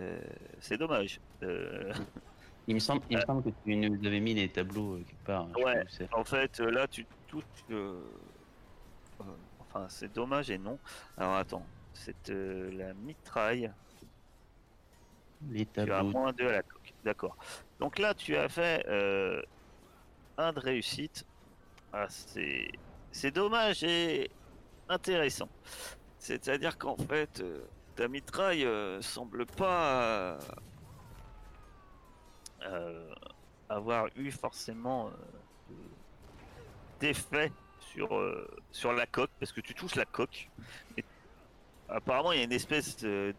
[0.00, 0.20] Euh,
[0.60, 1.20] c'est dommage.
[1.42, 1.92] Euh,
[2.68, 5.24] Il me semble, il me semble que tu nous avais mis les tableaux euh, quelque
[5.24, 5.46] part.
[5.54, 5.84] sais Ouais.
[6.12, 7.44] En fait, euh, là, tu touches.
[7.70, 8.02] euh,
[9.20, 9.24] euh,
[9.60, 10.76] enfin, c'est dommage et non.
[11.16, 11.64] Alors, attends.
[11.94, 13.70] C'est euh, la mitraille.
[15.50, 16.10] Les Tu as tableaux.
[16.10, 16.92] moins 2 à la coque.
[17.04, 17.36] D'accord.
[17.78, 19.40] Donc là, tu as fait euh,
[20.36, 21.24] un de réussite.
[21.92, 22.68] Ah, c'est
[23.12, 24.28] c'est dommage et
[24.88, 25.48] intéressant.
[26.18, 27.60] C'est-à-dire qu'en fait, euh,
[27.96, 30.38] ta mitraille euh, semble pas
[32.62, 33.14] euh,
[33.68, 35.74] avoir eu forcément euh,
[37.00, 38.10] d'effet sur,
[38.70, 40.50] sur la coque, parce que tu touches la coque.
[41.88, 43.34] Apparemment, il y a une espèce de-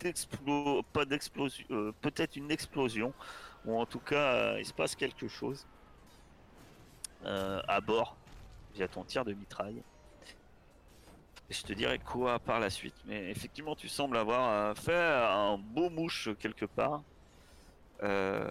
[0.00, 0.82] d'explo...
[0.92, 1.66] pas d'explosion,
[2.00, 3.12] peut-être une explosion,
[3.64, 5.66] ou en tout cas, il se passe quelque chose
[7.24, 8.16] à bord
[8.74, 9.82] via ton tir de mitraille.
[11.48, 12.94] Et je te dirai quoi par la suite.
[13.06, 17.02] Mais effectivement, tu sembles avoir euh, fait un beau mouche quelque part.
[18.02, 18.50] Euh...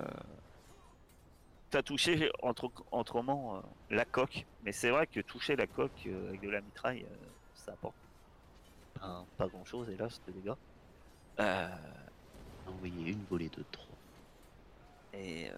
[1.72, 6.30] T'as touché entre, autrement euh, la coque, mais c'est vrai que toucher la coque euh,
[6.30, 7.06] avec de la mitraille,
[7.54, 7.96] ça apporte
[8.98, 10.54] pas, pas grand chose, hélas, de dégâts.
[11.40, 11.68] Euh,
[12.68, 13.86] Envoyer une volée de 3.
[15.14, 15.54] et euh,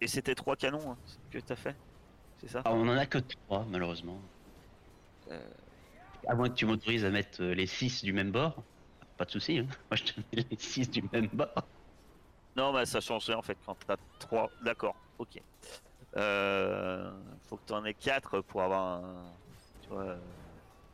[0.00, 0.96] et c'était trois canons hein,
[1.30, 1.76] que t'as fait,
[2.38, 2.62] c'est ça?
[2.64, 4.20] Ah, on en a que 3, malheureusement.
[6.26, 8.62] À moins que tu m'autorises à mettre euh, les 6 du même bord.
[9.16, 9.66] Pas de souci, hein.
[9.90, 11.66] Moi je te mets les 6 du même bord.
[12.56, 14.50] Non, mais ça change rien en fait quand t'as 3.
[14.62, 15.40] D'accord, ok.
[16.16, 17.10] Euh,
[17.48, 19.24] faut que t'en aies 4 pour avoir un,
[19.82, 20.16] tu vois,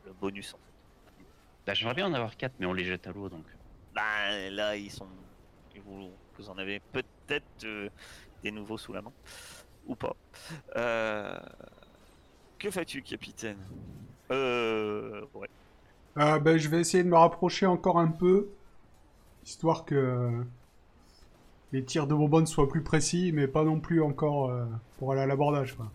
[0.05, 1.23] le bonus en fait.
[1.67, 3.45] Bah, J'aimerais bien en avoir 4, mais on les jette à l'eau donc.
[3.93, 5.07] Bah, là, ils sont.
[5.85, 7.89] Vous, vous en avez peut-être euh,
[8.43, 9.11] des nouveaux sous la main.
[9.87, 10.15] Ou pas.
[10.75, 11.37] Euh,
[12.57, 13.57] Que fais-tu, capitaine?
[14.31, 15.25] Euh.
[15.33, 15.49] Ouais.
[16.17, 18.49] Euh, ben, je vais essayer de me rapprocher encore un peu,
[19.45, 20.43] histoire que
[21.71, 24.65] les tirs de Bourbon soient plus précis, mais pas non plus encore euh,
[24.97, 25.75] pour aller à l'abordage.
[25.75, 25.91] quoi.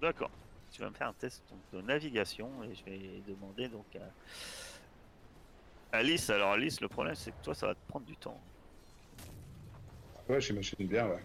[0.00, 0.30] D'accord.
[0.70, 3.86] Tu vas me faire un test donc, de navigation et je vais demander donc
[5.92, 6.28] à Alice.
[6.28, 8.38] Alors Alice, le problème c'est que toi ça va te prendre du temps.
[10.28, 11.22] Ouais, j'imagine bien, ouais.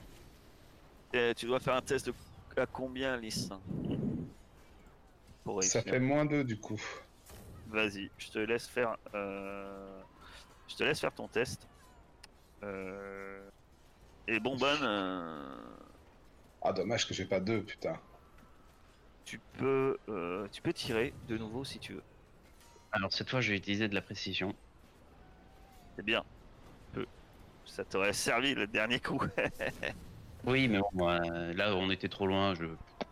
[1.13, 2.13] Et tu dois faire un test de
[2.55, 3.49] à combien Alice?
[5.43, 6.79] Pour Ça fait moins 2 du coup.
[7.67, 8.97] Vas-y, je te laisse faire.
[9.15, 9.99] euh,
[10.67, 11.67] Je te laisse faire ton test.
[12.63, 13.41] Euh,
[14.27, 15.55] Et bon euh,
[16.61, 17.97] Ah, dommage que j'ai pas 2, putain.
[19.25, 22.03] tu peux, euh, tu peux tirer de nouveau si tu veux.
[22.91, 24.53] Alors cette fois, je vais utiliser de la précision.
[25.95, 26.23] C'est bien.
[26.93, 27.05] Peu.
[27.65, 29.21] Ça t'aurait servi le dernier coup.
[30.43, 32.65] Oui, mais bon, euh, là on était trop loin, je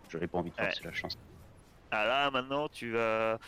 [0.10, 1.16] j'avais pas envie de forcer la chance.
[1.92, 3.40] Ah là, maintenant, tu vas.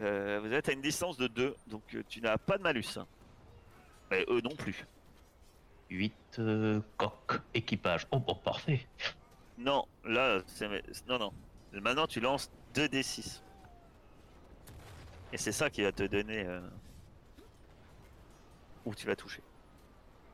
[0.00, 2.98] euh, vous êtes à une distance de 2, donc euh, tu n'as pas de malus.
[4.10, 4.86] Mais eux non plus.
[5.90, 8.06] 8 euh, coq, équipage.
[8.12, 8.86] Oh, bon, parfait.
[9.58, 10.68] Non, là, c'est.
[11.08, 11.32] Non, non.
[11.72, 13.40] Maintenant, tu lances 2d6.
[15.32, 16.46] Et c'est ça qui va te donner.
[18.84, 19.42] Où tu vas toucher.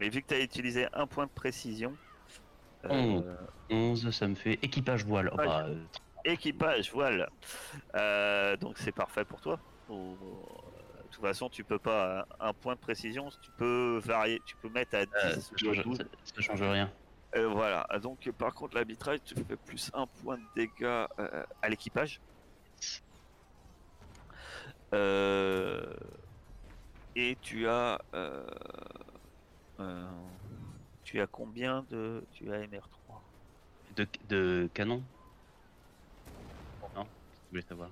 [0.00, 1.96] Mais vu que tu as utilisé un point de précision.
[2.84, 3.36] euh,
[3.70, 5.30] 11, ça me fait équipage voile.
[5.32, 5.66] Oh, bah,
[6.26, 7.28] Équipage, voile.
[7.94, 9.58] Euh, donc c'est parfait pour toi.
[9.88, 10.16] Ou-
[11.04, 12.18] De toute façon, tu peux pas.
[12.20, 14.40] euh, Un point de précision, tu peux varier.
[14.44, 15.98] Tu peux mettre à 10 euh, ça, change, 12.
[15.98, 16.92] ça- ça change rien.
[17.36, 17.86] Euh, voilà.
[18.02, 22.20] Donc par contre, l'arbitrage, tu fais plus un point de dégâts euh, à l'équipage.
[24.94, 25.94] Euh,
[27.14, 27.98] Et tu as.
[28.14, 28.46] euh,
[29.80, 30.10] euh,
[31.04, 32.26] Tu as combien de.
[32.32, 33.22] Tu as MR3
[33.94, 35.02] De, de canon?
[37.62, 37.90] Savoir.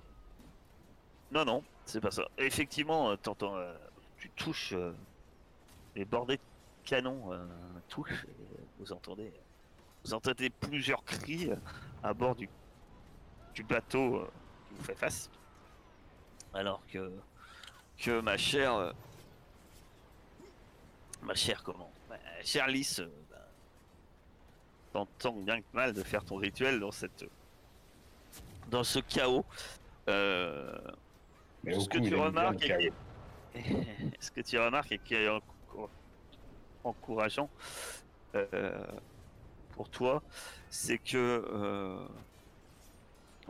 [1.32, 2.28] Non, non, c'est pas ça.
[2.38, 3.74] Effectivement, euh, t'entends, euh,
[4.18, 4.94] tu touches euh,
[5.96, 6.42] les bordées de
[6.84, 7.30] canon
[7.88, 8.24] touchent.
[8.24, 9.32] Et vous entendez,
[10.04, 11.50] vous entendez plusieurs cris
[12.02, 12.48] à bord du,
[13.54, 14.28] du bateau
[14.68, 15.30] qui vous fait face.
[16.52, 17.12] Alors que
[17.96, 18.92] que ma chère,
[21.22, 23.00] ma chère comment, ma chère Lys,
[23.30, 23.48] bah,
[24.92, 27.24] t'entends bien que mal de faire ton rituel dans cette,
[28.74, 29.44] dans ce chaos.
[30.08, 30.76] Euh,
[31.62, 32.80] Mais ce que coup, tu remarques chaos.
[33.54, 35.88] qui- ce que tu remarques et qui est encou-
[36.82, 37.48] encourageant
[38.34, 38.84] euh,
[39.70, 40.22] pour toi,
[40.70, 42.04] c'est que euh,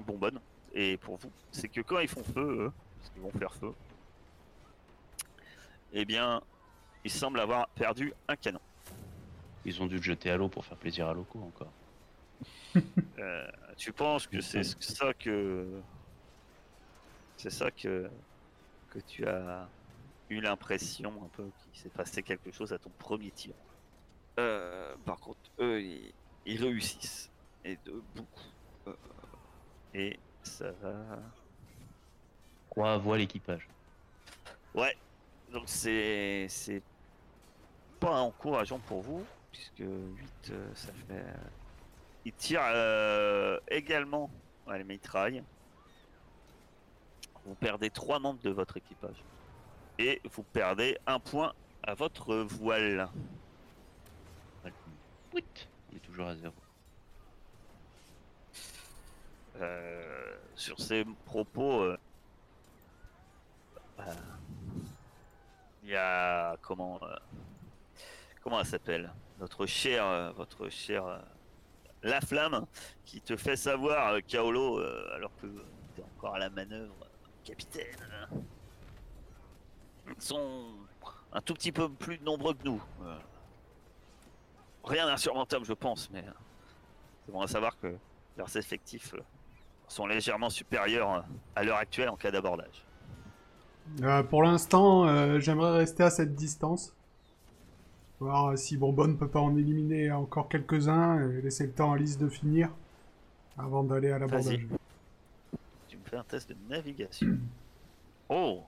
[0.06, 0.38] bonbonne
[0.74, 3.72] et pour vous, c'est que quand ils font feu, eux, parce qu'ils vont faire feu,
[5.94, 6.42] eh bien,
[7.04, 8.60] ils semblent avoir perdu un canon.
[9.64, 11.72] Ils ont dû le jeter à l'eau pour faire plaisir à locaux encore.
[13.18, 15.80] Euh, tu penses que c'est ce- ça que
[17.36, 18.10] c'est ça que
[18.90, 19.68] que tu as
[20.30, 23.54] eu l'impression un peu qu'il s'est passé quelque chose à ton premier tir.
[24.40, 26.12] Euh, par contre, eux, ils,
[26.46, 27.30] ils réussissent
[27.64, 28.50] et de beaucoup.
[28.88, 28.94] Euh,
[29.94, 30.94] et ça va.
[32.70, 33.68] Croix voit l'équipage?
[34.74, 34.96] Ouais.
[35.52, 36.82] Donc c'est c'est
[38.00, 39.86] pas encourageant pour vous puisque 8
[40.50, 41.24] euh, ça fait
[42.24, 44.30] il tire euh, également
[44.66, 45.42] à la mitraille.
[47.44, 49.22] Vous perdez trois membres de votre équipage
[49.98, 53.08] et vous perdez un point à votre voile.
[55.34, 55.44] Oui.
[55.92, 56.54] On est toujours à zéro.
[59.60, 61.96] Euh, sur ces propos, euh,
[65.82, 66.98] il y a comment
[68.42, 69.12] comment elle s'appelle?
[69.38, 71.20] Notre chère, euh, votre chère
[72.04, 72.66] la flamme
[73.04, 75.46] qui te fait savoir, euh, Kaolo, euh, alors que
[75.94, 76.94] tu es encore à la manœuvre,
[77.44, 77.96] capitaine.
[78.12, 78.36] hein.
[80.16, 80.64] Ils sont
[81.32, 82.82] un tout petit peu plus nombreux que nous.
[83.04, 83.16] euh.
[84.84, 86.30] rien d'insurmontable, je pense, mais euh,
[87.26, 87.94] c'est bon à savoir que
[88.36, 89.20] leurs effectifs euh,
[89.88, 91.20] sont légèrement supérieurs euh,
[91.56, 92.84] à l'heure actuelle en cas d'abordage.
[94.02, 96.94] Euh, pour l'instant, euh, j'aimerais rester à cette distance.
[98.20, 102.16] Voir si Bonbonne peut pas en éliminer encore quelques-uns et laisser le temps à Alice
[102.16, 102.70] de finir
[103.58, 104.66] avant d'aller à l'abordage.
[105.88, 107.28] Tu me fais un test de navigation.
[108.30, 108.62] Oh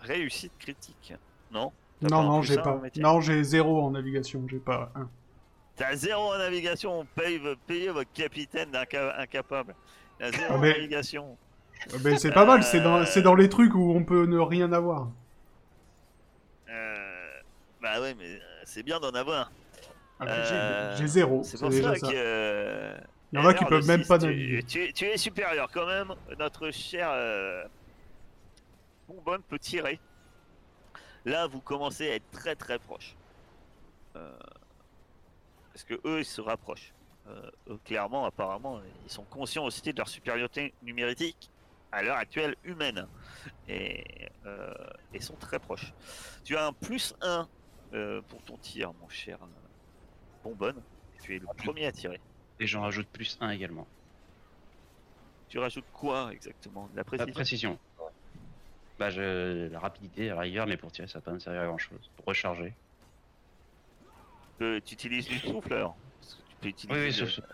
[0.00, 1.12] Réussite critique.
[1.52, 2.80] Non T'as Non, non, j'ai pas.
[2.98, 5.08] Non, j'ai zéro en navigation, j'ai pas un.
[5.74, 8.68] T'as zéro en navigation, on paye, payer votre capitaine
[9.18, 9.74] incapable.
[10.20, 11.36] A zéro Ah, en mais- navigation.
[11.92, 13.04] Euh, Ben, c'est pas mal, c'est dans, Euh.
[13.06, 15.08] c'est dans les trucs où on peut ne rien avoir.
[17.92, 19.50] Bah ouais, mais euh, c'est bien d'en avoir.
[20.20, 22.06] Ah, j'ai- Euh, J'ai zéro, C'est c'est pour déjà ça, ça.
[22.12, 22.16] que.
[22.16, 22.96] euh,
[23.32, 24.62] Il y en a qui peuvent même pas tu-.
[24.66, 26.14] Tu, tu es supérieur quand même.
[26.38, 27.64] Notre cher euh,
[29.08, 30.00] Bonbonne peut tirer.
[31.24, 33.14] Là, vous commencez à être très très proche.
[34.14, 36.92] Parce que eux, ils se rapprochent.
[37.68, 41.50] Eux, clairement, apparemment, ils sont conscients aussi de leur supériorité numérique
[41.90, 43.06] à l'heure actuelle humaine.
[43.68, 44.04] Et
[44.46, 44.72] euh,
[45.14, 45.92] ils sont très proches.
[46.44, 47.48] Tu as un plus 1
[48.28, 49.46] pour ton tir, mon cher euh,
[50.42, 50.82] Bonbonne.
[51.22, 52.20] Tu es le premier à tirer.
[52.58, 53.86] Et j'en rajoute plus un également.
[55.48, 56.86] Tu rajoutes quoi exactement?
[56.88, 57.32] De la La précision?
[57.34, 57.78] précision.
[58.98, 59.68] Bah, je...
[59.68, 61.78] la rapidité, à la rigueur, mais pour tirer, ça va pas me servir à grand
[61.78, 62.10] chose.
[62.16, 62.74] Pour recharger.
[64.60, 67.44] Euh, Tu utilises du souffleur Parce que Tu peux utiliser Oui, oui, le- sauf- sauf-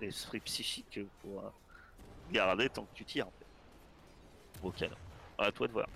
[0.00, 1.50] l'esprit psychique pour euh,
[2.30, 3.46] garder tant que tu tires en fait.
[4.62, 4.96] Au canon.
[5.38, 5.86] À toi de voir.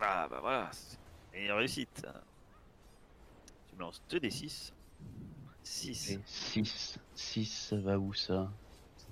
[0.00, 0.70] Ah bah voilà.
[0.72, 0.98] c'est
[1.44, 2.06] une réussite.
[3.76, 4.72] Tu me lances 2 des 6.
[5.62, 6.18] 6.
[6.24, 6.98] 6.
[7.14, 8.50] 6, ça va où ça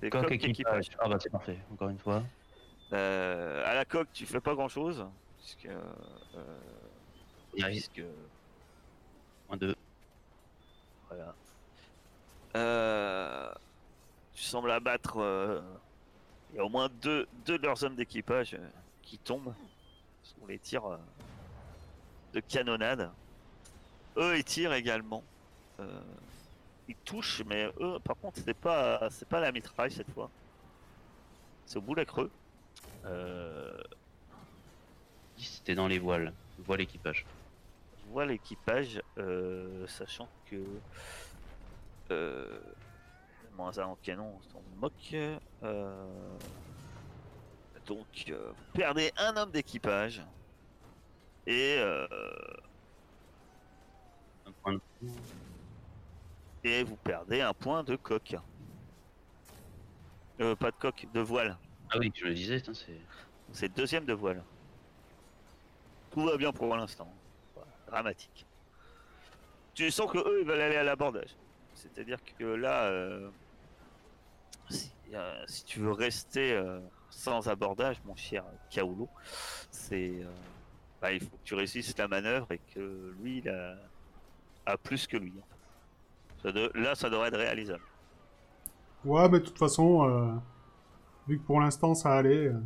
[0.01, 0.87] C'est Coq coq équipage.
[0.87, 0.97] équipage.
[0.99, 2.23] Ah bah c'est parfait, encore une fois.
[2.91, 5.05] Euh, à la coque, tu fais pas grand chose.
[5.37, 5.65] Puisque.
[5.67, 6.57] euh,
[7.55, 8.01] Il puisque
[9.47, 9.75] Moins 2.
[11.09, 11.35] Voilà.
[12.55, 13.53] Euh,
[14.33, 15.17] tu sembles abattre.
[15.19, 15.61] euh,
[16.53, 18.67] Il y a au moins deux, deux de leurs hommes d'équipage euh,
[19.03, 19.53] qui tombent
[20.23, 20.97] sur les tirs euh,
[22.33, 23.11] de canonnade.
[24.17, 25.23] Eux, ils tirent également.
[25.79, 26.01] Euh,
[26.87, 30.29] ils touchent, mais eux, par contre, c'est pas, c'est pas la mitraille cette fois.
[31.65, 32.31] C'est au boulet creux.
[33.05, 33.77] Euh,
[35.37, 36.33] C'était dans les voiles.
[36.59, 37.25] Voile équipage.
[37.99, 40.63] Je vois l'équipage, euh, sachant que.
[42.11, 42.59] Euh,
[43.57, 45.39] moins un canon, on s'en moque.
[45.63, 46.07] euh,
[47.85, 50.21] donc, vous perdez un homme d'équipage.
[51.47, 52.07] Et, euh,
[54.45, 54.81] Un point de...
[56.63, 58.35] et vous perdez un point de coque.
[60.39, 61.57] Euh, pas de coque, de voile.
[61.91, 62.99] Ah oui, je le disais, c'est.
[63.51, 64.43] C'est deuxième de voile.
[66.11, 67.11] Tout va bien pour l'instant.
[67.53, 68.45] Voilà, dramatique.
[69.73, 71.35] Tu sens que eux ils veulent aller à l'abordage.
[71.73, 73.29] C'est-à-dire que là, euh,
[74.69, 76.79] si, euh, si tu veux rester, euh,
[77.09, 79.09] sans abordage, mon cher Kaolo,
[79.69, 80.21] c'est.
[80.21, 80.31] euh,
[81.01, 83.77] bah, il faut que tu réussisses la manœuvre et que lui, il a,
[84.65, 85.33] a plus que lui.
[86.43, 87.83] Ça de- là, ça devrait être réalisable.
[89.03, 90.33] Ouais, mais de toute façon, euh,
[91.27, 92.59] vu que pour l'instant ça allait, euh,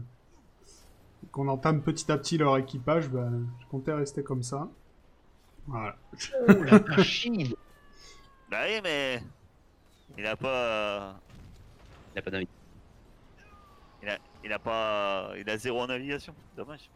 [1.32, 3.30] qu'on entame petit à petit leur équipage, bah,
[3.62, 4.68] je comptais rester comme ça.
[5.68, 5.96] Voilà.
[6.48, 7.54] Oh la machine
[8.50, 9.22] Bah oui, mais.
[10.18, 11.20] Il a pas.
[12.12, 12.48] Il n'a pas d'avis.
[14.02, 15.32] Il a, il a pas.
[15.38, 16.34] Il a zéro en navigation.
[16.58, 16.90] Dommage.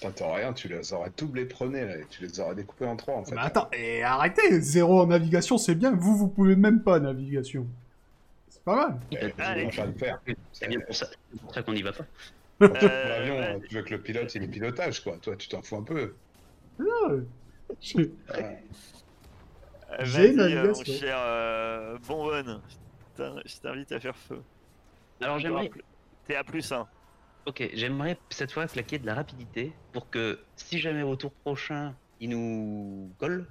[0.00, 3.16] T'entends rien, tu les aurais doublé prenés là, et tu les aurais découpés en trois
[3.16, 3.34] en fait.
[3.34, 5.92] Bah attends, et arrêtez, zéro en navigation, c'est bien.
[5.94, 7.66] Vous, vous pouvez même pas navigation.
[8.48, 9.00] C'est pas mal.
[9.12, 9.66] Eh, Allez.
[9.66, 10.20] on va le faire.
[10.52, 12.04] C'est bien pour ça, c'est pour ça qu'on n'y va pas.
[12.62, 12.68] Euh,
[13.08, 15.16] L'avion, euh, tu veux que le pilote il ait pilotage quoi.
[15.20, 16.14] Toi, tu t'en fous un peu.
[16.78, 16.86] Ouais.
[17.08, 17.22] Euh,
[20.00, 22.60] J'ai Vas-y, euh, mon cher euh, Bonbonne,
[23.16, 24.40] je t'in- je t'invite à faire feu.
[25.20, 25.70] Alors j'aimerais,
[26.26, 26.86] T'es à plus 1.
[27.46, 31.94] Ok, j'aimerais cette fois claquer de la rapidité pour que si jamais au tour prochain
[32.20, 33.46] il nous colle,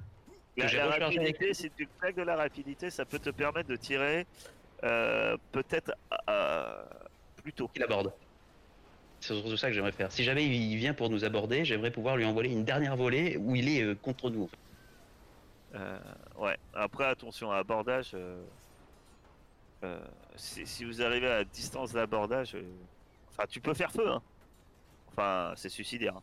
[0.57, 4.27] La, rapidité, si tu claques de la rapidité, ça peut te permettre de tirer
[4.83, 5.91] euh, peut-être
[6.29, 6.83] euh,
[7.37, 7.67] plus tôt.
[7.67, 8.13] qu'il aborde.
[9.19, 10.11] C'est surtout ça que j'aimerais faire.
[10.11, 13.55] Si jamais il vient pour nous aborder, j'aimerais pouvoir lui envoyer une dernière volée où
[13.55, 14.49] il est euh, contre nous.
[16.37, 16.57] ouais.
[16.73, 18.15] Après, attention à abordage.
[20.35, 22.55] si, si vous arrivez à distance d'abordage,
[23.39, 24.07] enfin, tu peux faire feu.
[24.11, 24.21] Hein.
[25.09, 26.15] Enfin, c'est suicidaire.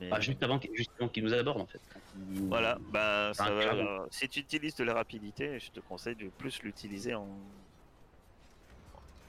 [0.00, 1.80] Mais, Ah, juste avant, qu'il- juste avant qu'il nous aborde en fait.
[2.32, 6.28] Il- Voilà, ben, ça va, si tu utilises de la rapidité, je te conseille de
[6.30, 7.34] plus l'utiliser en, d'une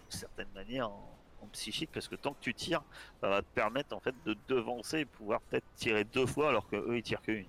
[0.10, 1.08] certaine manière en,
[1.44, 2.82] en psychique parce que tant que tu tires,
[3.22, 6.68] ça va te permettre en fait de devancer et pouvoir peut-être tirer deux fois alors
[6.68, 7.46] que eux ils tirent qu'une.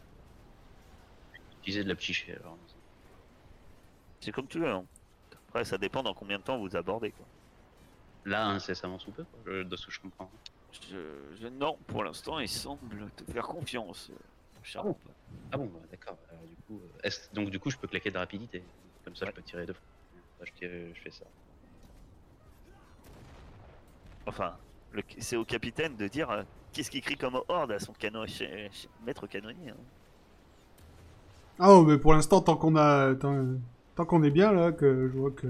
[1.62, 2.58] Utiliser de la psyché alors.
[4.20, 4.70] C'est comme tu veux.
[4.70, 4.84] hein.
[5.48, 7.12] Après, ça dépend dans combien de temps vous abordez.
[7.12, 7.26] Quoi.
[8.26, 10.30] Là, incessamment sous peu, quoi, de ce que je comprends.
[10.72, 10.96] Je,
[11.40, 14.10] je- non, pour l'instant, il semble te faire confiance.
[14.12, 14.16] euh,
[14.74, 14.96] Ah bon.
[15.52, 16.18] Ah bon, bah, d'accord.
[16.30, 18.62] Alors, du coup, euh, est-ce- donc du coup, je peux claquer de rapidité.
[19.04, 19.30] Comme ça, Ouais.
[19.30, 19.82] je peux tirer deux fois.
[20.40, 21.24] Bah, je, tire- je fais ça.
[24.26, 24.56] Enfin,
[24.92, 28.26] le- c'est au capitaine de dire euh, qu'est-ce qu'il crie comme horde à son canon,
[28.26, 29.70] chez- chez- maître canonnier.
[29.70, 29.76] hein.
[31.58, 33.46] Ah oh, mais pour l'instant, tant qu'on a, tant,
[33.94, 35.46] tant qu'on est bien là, que je vois que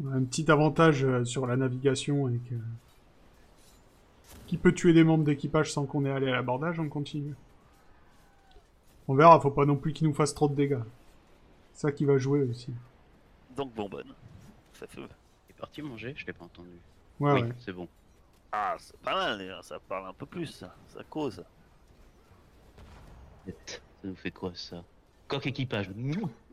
[0.00, 2.54] on a un petit avantage euh, sur la navigation et que
[4.46, 7.34] qui peut tuer des membres d'équipage sans qu'on ait allé à l'abordage, on continue.
[9.08, 10.82] On verra, faut pas non plus qu'il nous fasse trop de dégâts.
[11.72, 12.72] C'est ça qui va jouer aussi.
[13.56, 14.12] Donc bonbonne.
[14.74, 15.00] Ça fait...
[15.00, 16.68] Il est parti manger, je l'ai pas entendu.
[17.18, 17.52] Ouais, oui, ouais.
[17.60, 17.88] c'est bon.
[18.52, 21.42] Ah, c'est pas mal, déjà, ça parle un peu plus, ça, ça cause.
[23.46, 24.84] Ça nous fait quoi ça?
[25.28, 25.90] Coq équipage.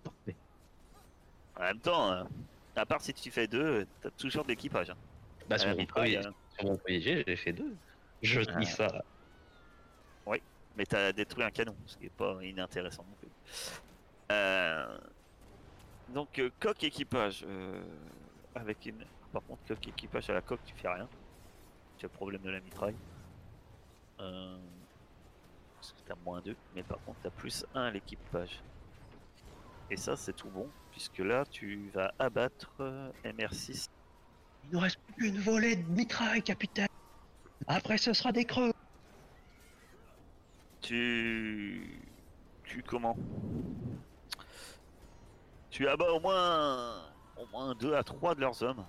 [0.04, 0.36] Parfait.
[1.58, 2.24] En même temps, euh,
[2.80, 4.90] à part si tu fais deux, t'as toujours de l'équipage.
[4.90, 4.98] hein.
[5.48, 7.76] Bah, sur, Euh, mon mitraille, premier, sur mon premier jet, j'ai fait deux.
[8.22, 8.60] Je Ah.
[8.60, 8.88] dis ça.
[10.76, 13.30] mais t'as détruit un canon, ce qui est pas inintéressant non plus.
[14.32, 14.98] Euh,
[16.14, 17.44] Donc, euh, coque équipage.
[17.46, 17.84] euh,
[18.56, 19.04] avec une...
[19.34, 21.08] Par contre, coque équipage à la coque, tu fais rien.
[21.98, 22.96] Tu as le problème de la mitraille.
[24.22, 24.58] Euh,
[25.76, 28.62] Parce que t'as moins 2, mais par contre, t'as plus 1 à l'équipage.
[29.92, 33.88] Et ça, c'est tout bon, puisque là, tu vas abattre euh, MR6
[34.66, 36.88] Il nous reste plus qu'une volée de mitraille, capitaine.
[37.68, 38.72] Après, ce sera des creux.
[40.82, 42.02] Tu.
[42.64, 43.18] Tu comment?
[45.72, 47.04] Tu abats au moins.
[47.38, 48.86] Au moins 2 à 3 de leurs hommes.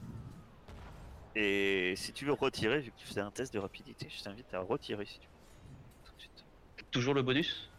[1.34, 4.52] Et si tu veux retirer, vu que tu faisais un test de rapidité, je t'invite
[4.52, 6.04] à retirer si tu veux.
[6.04, 6.44] Tout de suite.
[6.90, 7.70] Toujours le bonus?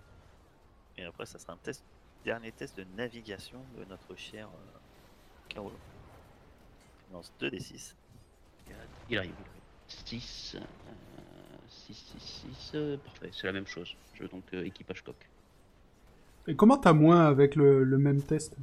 [0.97, 1.83] Et après, ça sera un test.
[2.25, 4.77] Dernier test de navigation de notre cher euh,
[5.49, 5.75] Carolo.
[7.07, 7.95] Tu lances 2 des 6.
[9.09, 9.33] Il arrive.
[9.87, 10.55] 6.
[11.67, 12.19] 6, 6,
[12.71, 12.77] 6.
[13.03, 13.95] Parfait, c'est la même chose.
[14.13, 15.15] Je donc euh, équipage coq.
[16.47, 18.55] Et comment t'as moins avec le, le même test?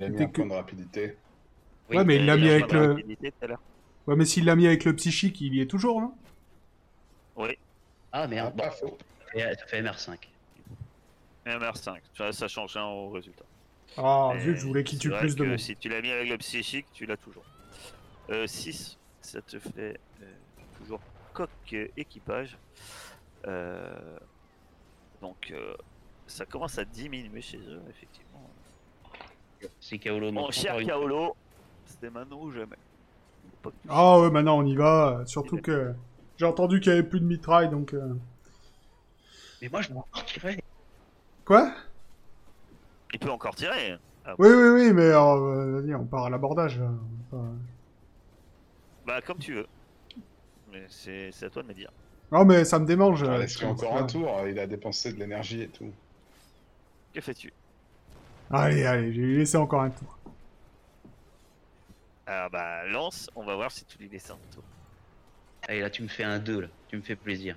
[0.00, 1.16] Il a mis un que- point de rapidité.
[1.90, 2.96] Ouais, mais il l'a mis avec le.
[4.06, 6.12] Ouais, mais s'il l'a mis avec le psychique, il y est toujours, hein?
[7.36, 7.56] Oui,
[8.12, 8.98] Ah Ah, merde, bon, pas faux.
[9.20, 10.16] ça fait- ça fait MR5.
[11.46, 11.98] MR5.
[12.16, 13.44] Ça, ça change rien au résultat.
[13.96, 15.58] Ah, Mais zut, je voulais qu'il tue plus de monde.
[15.58, 17.44] Si tu l'as mis avec le psychique, tu l'as toujours.
[18.46, 20.26] 6, ça te fait euh,
[20.78, 21.00] toujours
[21.32, 22.58] coq euh, équipage.
[23.46, 24.18] Euh,
[25.22, 25.74] donc euh,
[26.26, 28.50] ça commence à diminuer chez eux, effectivement.
[29.80, 30.32] C'est Kaolo.
[30.32, 31.36] Mon cher Kaolo,
[31.86, 32.76] c'était maintenant ou jamais.
[33.88, 35.18] Ah ouais, maintenant on y va.
[35.20, 35.94] euh, Surtout que
[36.36, 37.94] j'ai entendu qu'il y avait plus de mitraille, donc.
[37.94, 38.14] euh,
[39.62, 40.62] Mais moi, je m'en tirer.
[41.46, 41.72] Quoi?
[43.14, 43.96] Il peut encore tirer.
[44.24, 46.78] Ah, Oui, oui, oui, mais euh, vas-y, on part à l'abordage.
[46.78, 46.90] là.
[47.32, 47.52] On va pas-
[49.06, 49.66] Bah comme tu veux.
[50.72, 51.90] Mais c'est c'est à toi de me dire.
[52.32, 53.22] Non, mais ça me démange.
[53.22, 54.06] Ah, euh, je encore un pas.
[54.08, 55.90] tour, il a dépensé de l'énergie et tout.
[57.14, 57.52] Que fais-tu?
[58.50, 60.18] Allez, allez, j'ai laissé encore un tour.
[62.26, 64.64] Ah bah lance, on va voir si tu lui laisses un tour.
[65.68, 66.68] Allez, là, tu me fais un 2, là.
[66.88, 67.56] Tu me fais plaisir.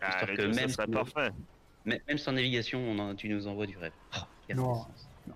[0.00, 1.30] Ah, Histoire le que deux, ça même serait si- parfait.
[1.86, 3.92] Même, même sans navigation, on en- tu nous envoies du rêve.
[4.16, 4.20] Oh,
[4.54, 4.86] Non.
[5.26, 5.34] Non.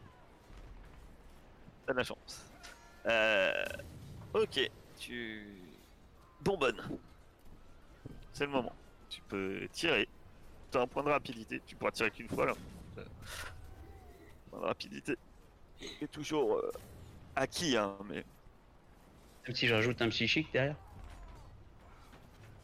[1.86, 2.44] T'as de la chance.
[3.06, 3.64] Euh...
[4.34, 4.60] Ok,
[4.98, 5.46] tu
[6.40, 6.80] bonbonne.
[8.32, 8.72] C'est le moment.
[9.08, 10.08] Tu peux tirer.
[10.70, 11.60] T'as un point de rapidité.
[11.66, 12.54] Tu pourras tirer qu'une fois là.
[12.98, 13.04] Euh,
[14.50, 15.16] Point de rapidité.
[16.00, 16.70] est toujours euh,
[17.36, 18.24] acquis, hein, mais
[19.46, 20.76] Même si je rajoute un psychique derrière.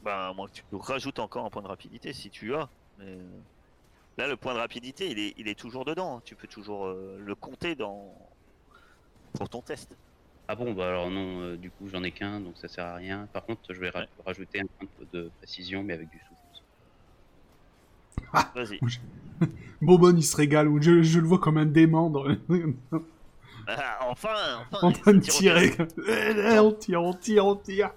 [0.03, 2.69] bah, à moins que tu rajoutes encore un point de rapidité si tu as.
[2.99, 3.17] Mais
[4.19, 6.21] là, le point de rapidité, il est, il est toujours dedans.
[6.25, 8.15] Tu peux toujours euh, le compter dans
[9.35, 9.97] pour ton test.
[10.49, 12.95] Ah bon, bah alors non, euh, du coup j'en ai qu'un, donc ça sert à
[12.95, 13.29] rien.
[13.33, 14.09] Par contre, je vais ra- Ouais.
[14.25, 16.37] rajouter un point de précision, mais avec du souffle.
[18.55, 18.81] Vas-y.
[19.83, 20.69] Bourbon, il se régale.
[20.69, 22.41] ou Je, je le vois comme un dément dans le-
[23.69, 24.87] Ah, enfin, enfin.
[24.87, 25.73] en il train de tirer.
[26.09, 27.91] Eh, eh, on tire, on tire, on tire.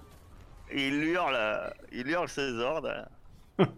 [0.74, 3.06] Il hurle, euh, il hurle ses ordres.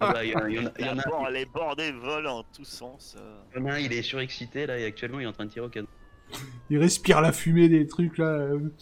[0.01, 1.09] Ah bah, il y, en a- il y en a- il y en La a-
[1.09, 3.17] bord- les bordées volent en tous sens.
[3.19, 3.43] euh.
[3.55, 5.47] il y en a un, il est surexcité là, et actuellement il est en train
[5.47, 5.89] de tirer au canon.
[6.71, 8.27] Il respire la fumée des trucs là.
[8.27, 8.73] euh.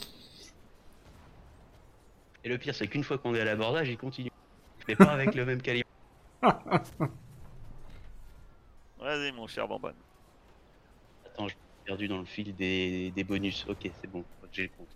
[2.44, 4.30] Et le pire, c'est qu'une fois qu'on est à l'abordage, il continue.
[4.88, 5.88] Mais pas avec le même calibre.
[8.98, 9.92] Vas-y, mon cher Bambon.
[11.26, 13.66] Attends, je suis perdu dans le fil des, des bonus.
[13.68, 14.88] Ok, c'est bon, j'ai le compte.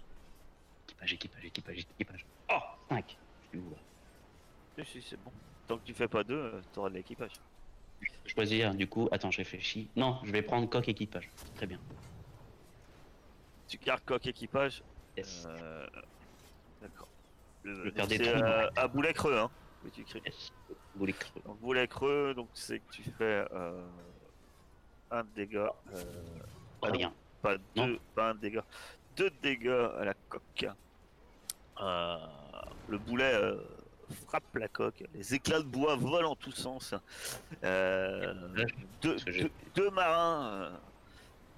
[0.86, 2.26] Équipage, équipage, équipage, équipage.
[2.52, 4.84] Oh 5 Je suis où là?
[4.84, 5.30] Si, si, c'est bon.
[5.66, 7.32] Tant que tu fais pas deux, euh, t'auras de l'équipage.
[8.00, 9.88] Je peux Choisir, du coup, attends, je réfléchis.
[9.96, 11.30] Non, je vais prendre coq équipage.
[11.54, 11.78] Très bien.
[13.68, 14.82] Tu gardes coq équipage.
[15.16, 15.46] Yes.
[15.48, 15.86] Euh...
[16.82, 17.08] D'accord.
[17.62, 18.28] Le, faire des trous.
[18.28, 19.50] euh, à boulet creux, hein.
[19.82, 20.22] que tu crées.
[20.26, 20.52] Yes.
[21.00, 21.40] Les creux.
[21.46, 23.82] Donc boulet creux, donc c'est que tu fais euh,
[25.10, 25.72] un dégât.
[26.82, 27.12] Oh, rien.
[27.40, 27.86] pas Non.
[27.86, 28.64] deux, pas un dégât.
[29.16, 30.66] Deux dégâts à la coque.
[32.88, 33.32] Le boulet
[34.14, 35.04] frappe la coque.
[35.14, 36.94] Les éclats de bois volent en tous sens.
[37.62, 38.34] Euh,
[39.02, 40.70] deux, deux- deux marins euh,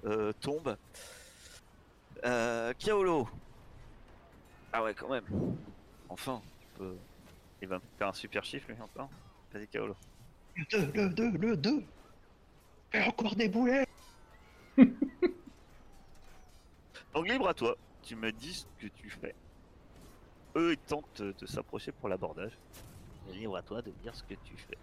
[0.05, 0.77] euh, tombent.
[2.25, 3.27] Euh, Kaolo.
[4.73, 5.25] Ah ouais, quand même.
[6.09, 6.97] Enfin, tu peux-
[7.61, 9.09] il va me faire un super chiffre lui encore.
[9.53, 9.95] Vas-y, Kaolo.
[10.55, 11.83] Le 2, le 2, le 2
[12.91, 13.85] Fais encore des boulets
[17.13, 19.35] Donc libre à toi, tu me dis ce que tu fais.
[20.57, 22.51] Eux, ils tentent de s'approcher pour l'abordage.
[23.31, 24.77] Libre à toi de dire ce que tu fais.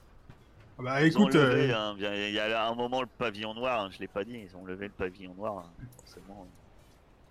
[0.79, 3.81] Ah Bah Ils écoute, levé, euh, hein, il y a un moment le pavillon noir,
[3.81, 6.47] hein, je l'ai pas dit, ils ont levé le pavillon noir, hein, forcément.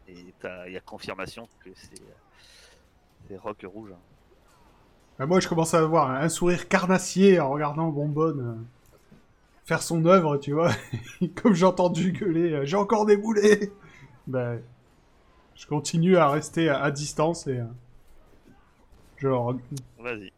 [0.08, 0.16] Et
[0.68, 2.02] il y a confirmation que c'est
[3.28, 3.92] c'est rock rouge.
[3.94, 4.00] hein.
[5.20, 9.16] bah, moi je commence à avoir un sourire carnassier en regardant Bonbonne euh,
[9.66, 10.72] faire son œuvre, tu vois.
[11.42, 13.72] Comme j'ai entendu gueuler, euh, j'ai encore des boulets.
[14.28, 14.56] Bah,
[15.56, 17.62] je continue à rester à, à distance et
[19.24, 19.54] je leur-
[20.00, 20.32] Vas-y.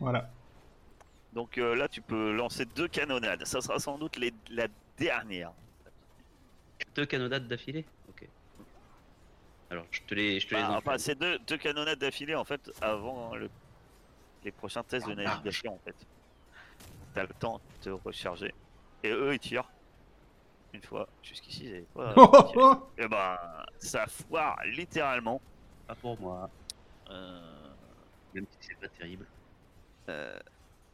[0.00, 0.30] voilà.
[1.34, 3.44] Donc euh, là, tu peux lancer deux canonnades.
[3.44, 5.52] Ça sera sans doute les- la dernière.
[6.94, 8.26] Deux canonnades d'affilée Ok.
[9.70, 12.70] Alors, je te les, je te les Bah, c'est deux, deux canonnades d'affilée en fait
[12.80, 13.50] avant le-
[14.44, 15.94] les prochains tests de navigation en fait.
[17.14, 18.54] T'as le temps de te recharger.
[19.02, 19.68] Et eux ils tirent.
[20.72, 22.14] Une fois, jusqu'ici ils pas.
[22.98, 23.36] Et ben
[23.78, 25.40] ça foire littéralement.
[25.86, 26.48] Pas pour moi,
[27.10, 27.67] Euh,
[28.34, 29.26] même si c'est pas terrible.
[30.08, 30.38] euh,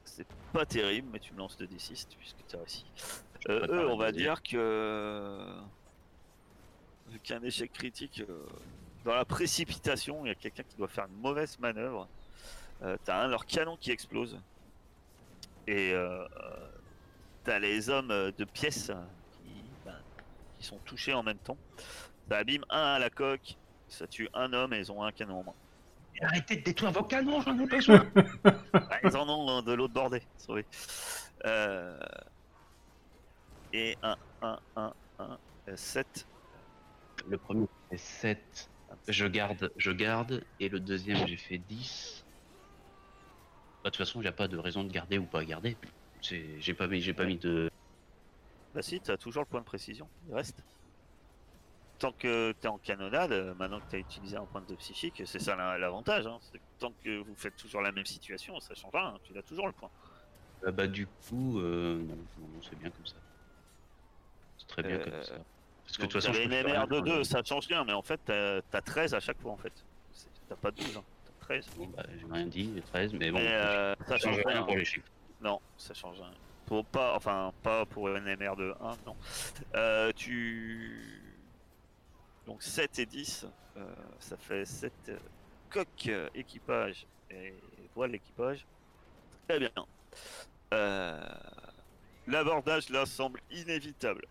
[0.05, 2.85] c'est pas terrible, mais tu me lances 2d6 puisque tu as réussi.
[3.49, 5.39] Euh, eux, on va dire que.
[7.09, 8.47] Vu qu'un échec critique, euh,
[9.05, 12.09] dans la précipitation, il y a quelqu'un qui doit faire une mauvaise manœuvre.
[12.82, 14.41] Euh, t'as un de leurs canons qui explose.
[15.66, 16.70] Et euh, euh,
[17.45, 18.95] t'as les hommes euh, de pièces euh,
[19.32, 19.97] qui, ben,
[20.59, 21.59] qui sont touchés en même temps.
[22.30, 23.57] Ça abîme un à la coque,
[23.89, 25.55] ça tue un homme et ils ont un canon en main.
[26.21, 28.07] Arrêtez de détruire vos canons, j'en ai besoin
[28.75, 30.23] Ah, ils en ont de l'autre bordée.
[30.39, 30.65] sorry.
[31.45, 31.99] Euh...
[33.73, 35.39] Et 1, 1, 1, 1,
[35.77, 36.27] 7.
[37.29, 38.71] Le premier, c'est 7.
[39.09, 40.45] Je garde, je garde.
[40.61, 42.25] Et le deuxième, j'ai fait 10.
[43.83, 45.77] Bah, de toute façon, il n'y a pas de raison de garder ou pas garder.
[46.23, 47.71] J'ai pas mis, j'ai pas mis de.
[48.75, 50.65] Bah si, t'as toujours le point de précision, il reste.
[52.05, 55.39] Tant que t'es en canonnade, euh, maintenant que t'as utilisé un point de psychique, c'est
[55.39, 56.27] ça la- l'avantage.
[56.27, 56.39] Hein.
[56.79, 59.73] Tant que vous faites toujours la même situation, ça change rien, tu as toujours le
[59.73, 59.89] point.
[60.67, 63.17] Ah bah, du coup, euh, non, non, non, c'est bien comme ça.
[64.59, 65.33] C'est très bien Euh, comme ça.
[65.87, 67.17] Parce que de toute façon, une MR de rien.
[67.17, 69.73] 2, ça change rien, mais en fait t'as t'as 13 à chaque fois en fait.
[70.51, 70.99] T'as pas 12.
[70.99, 71.05] Hein.
[71.41, 71.67] 13.
[71.79, 74.63] Bon, bah, j'ai rien dit, 13, mais bon, Mais, euh, ça ça change rien rien.
[74.65, 75.09] pour les chiffres.
[75.41, 76.33] Non, ça change rien.
[76.67, 79.17] Pour pas, enfin, pas pour une NMR de 1, non.
[79.75, 81.23] Euh, tu.
[82.47, 83.85] Donc 7 et 10, euh,
[84.19, 85.19] ça fait 7 euh,
[85.71, 87.55] coques euh, équipage et
[87.95, 88.67] voile équipage.
[89.49, 89.71] Très bien.
[92.27, 94.27] L'abordage là semble inévitable.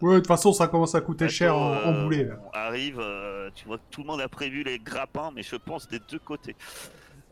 [0.00, 2.36] Ouais, de toute façon, ça commence à coûter cher en, boulet, là.
[2.46, 3.02] on arrive,
[3.56, 6.20] tu vois que tout le monde a prévu les grappins, mais je pense des deux
[6.20, 6.54] côtés.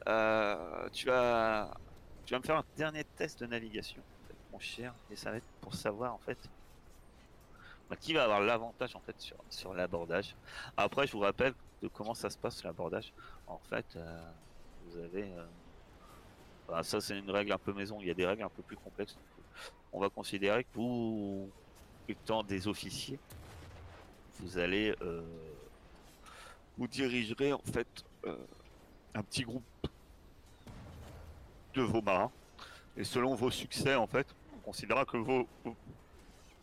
[0.05, 1.70] Tu vas,
[2.27, 4.03] tu vas me faire un dernier test de navigation,
[4.51, 6.39] mon cher, et ça va être pour savoir en fait
[8.01, 10.35] qui va avoir l'avantage en fait sur, sur l'abordage.
[10.76, 13.12] Après, je vous rappelle de comment ça se passe l'abordage.
[13.47, 14.22] En fait, euh,
[14.87, 17.99] vous avez, euh, ça c'est une règle un peu maison.
[18.01, 19.16] Il y a des règles un peu plus complexes.
[19.93, 21.51] On va considérer que vous
[22.09, 23.18] étant des officiers,
[24.41, 25.22] vous allez euh,
[26.78, 27.87] vous dirigerez en fait
[29.14, 29.62] un petit groupe
[31.74, 32.30] de vos marins
[32.97, 34.26] et selon vos succès en fait
[34.57, 35.47] on considérera que vos,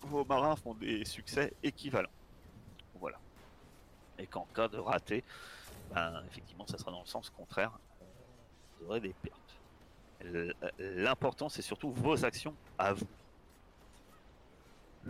[0.02, 2.10] vos, marins font des succès équivalents.
[2.96, 3.18] Voilà.
[4.18, 5.24] Et qu'en cas de raté
[5.94, 7.72] ben, effectivement ça sera dans le sens contraire.
[8.80, 9.36] Vous aurez des pertes.
[10.22, 13.08] L- l'important c'est surtout vos actions à vous.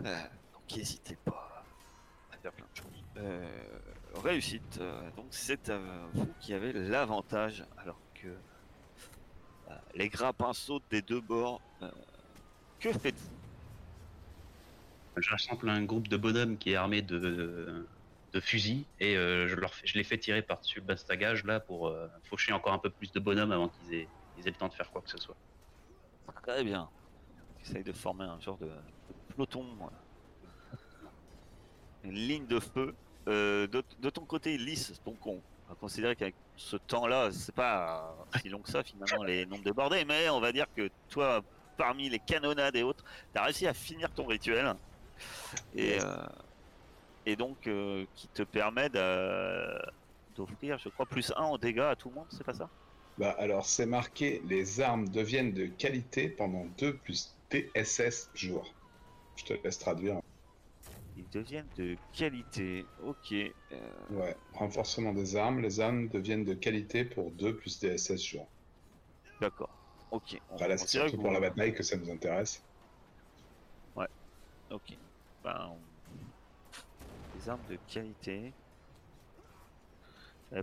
[0.04, 0.22] Euh,
[0.52, 1.64] donc n'hésitez pas
[2.32, 3.04] à faire plein de choses.
[3.16, 3.78] Euh,
[4.22, 5.78] réussite, euh, donc c'est à
[6.14, 11.60] vous qui avez l'avantage, alors que euh, les grappins sautent des deux bords.
[11.82, 11.90] Euh,
[12.78, 13.39] que faites-vous?
[15.20, 17.86] Je rassemble un groupe de bonhommes qui est armé de,
[18.40, 21.88] fusils et euh, je, leur fais- je les fais tirer par-dessus le bastagage là pour
[21.88, 24.08] euh, faucher encore un peu plus de bonhommes avant qu'ils aient,
[24.38, 25.36] ils aient le temps de faire quoi que ce soit.
[26.42, 26.88] Très bien.
[27.62, 28.70] Essaye de former un genre de,
[29.30, 29.66] peloton.
[32.04, 32.94] Une ligne de feu.
[33.28, 38.48] Euh, de, ton côté, lisse, donc on va considérer qu'avec ce temps-là, c'est pas si
[38.48, 41.42] long que ça finalement les nombres de bordées, mais on va dire que toi,
[41.76, 44.74] parmi les canonnades et autres, tu as réussi à finir ton rituel.
[45.72, 46.26] Et, euh,
[47.24, 48.88] et donc, euh, qui te permet
[50.28, 52.70] d'offrir, je crois, plus 1 en dégâts à tout le monde, c'est pas ça?
[53.18, 58.74] Bah alors c'est marqué les armes deviennent de qualité pendant 2 plus TSS jours.
[59.36, 60.20] Je te laisse traduire.
[61.14, 62.88] Ils deviennent de qualité.
[62.98, 63.32] Ok.
[63.32, 63.54] euh,
[64.08, 65.60] Ouais, renforcement des armes.
[65.60, 68.52] Les armes deviennent de qualité pour 2 plus DSS jours.
[69.40, 69.76] D'accord.
[70.10, 70.36] Ok.
[70.48, 72.66] On là, c'est surtout pour vous- la bataille que ça nous intéresse.
[74.70, 75.09] Ok.
[75.44, 78.52] Ben, on- Des armes de qualité.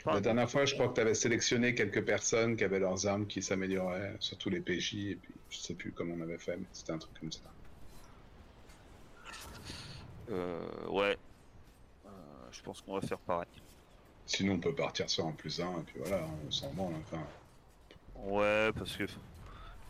[0.06, 3.26] La dernière fois, je crois que tu avais sélectionné quelques personnes qui avaient leurs armes
[3.26, 6.66] qui s'amélioraient, surtout les PJ, et puis je sais plus comment on avait fait, mais
[6.74, 7.40] c'était un truc comme ça.
[10.30, 11.18] Euh, ouais.
[12.06, 12.10] Euh,
[12.52, 13.48] je pense qu'on va faire pareil.
[14.26, 16.96] Sinon, on peut partir sur un plus 1, et puis voilà, on s'en branle.
[17.10, 17.24] Enfin,
[18.16, 19.06] Ouais, parce que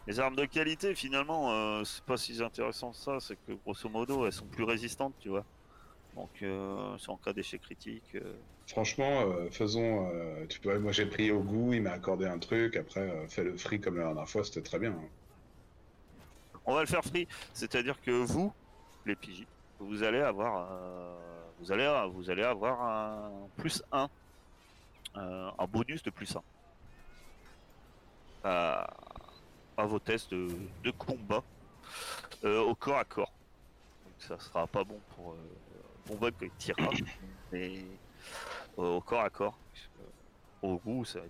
[0.07, 3.19] les armes de qualité, finalement, euh, c'est pas si intéressant que ça.
[3.19, 5.45] C'est que grosso modo, elles sont plus résistantes, tu vois.
[6.15, 8.15] Donc, euh, c'est en cas d'échec critique.
[8.15, 8.33] euh,
[8.67, 10.09] franchement, faisons.
[10.49, 13.55] tu vois, moi j'ai pris au goût, il m'a accordé un truc, après, fais le
[13.57, 14.91] free comme la dernière fois, c'était très bien.
[14.91, 15.09] hein.
[16.65, 18.51] On va le faire free, c'est-à-dire que vous,
[19.05, 19.45] les PJ,
[19.79, 20.69] vous allez avoir,
[21.59, 24.09] vous allez, vous allez avoir un plus 1,
[25.15, 26.43] euh, un bonus de plus 1
[29.77, 31.43] à, vos tests de, combat
[32.43, 33.31] euh, au corps à corps.
[34.03, 35.37] Donc ça sera pas bon pour euh,
[36.07, 37.03] bon votre tirage,
[37.51, 37.85] mais
[38.79, 39.57] euh, au corps à corps.
[40.61, 41.29] Au goût, c'était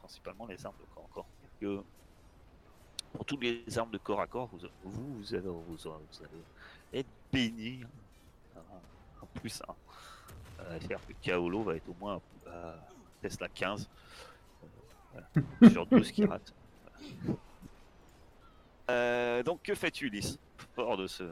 [0.00, 1.84] principalement les armes de corps à corps.
[3.12, 7.08] Pour toutes les armes de corps à corps, vous, vous, vous, allez, vous, allez être
[7.32, 7.84] béni
[8.56, 9.72] un plus 1.
[10.60, 12.76] Euh, C'est-à-dire que Kaolo va être au moins à
[13.22, 13.88] Tesla 15
[14.64, 14.66] euh,
[15.12, 16.54] voilà, sur 12 qui rate.
[18.90, 20.38] Euh, donc que fais-tu, Ulysse
[20.74, 21.24] Fort de ce.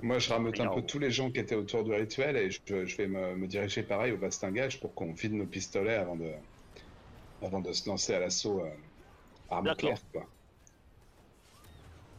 [0.00, 2.58] Moi, je rameute un peu tous les gens qui étaient autour du rituel, et je,
[2.86, 6.32] je vais me, me diriger pareil au bastingage pour qu'on vide nos pistolets avant de,
[7.40, 8.70] avant de se lancer à l'assaut euh,
[9.50, 10.26] arme claire, quoi.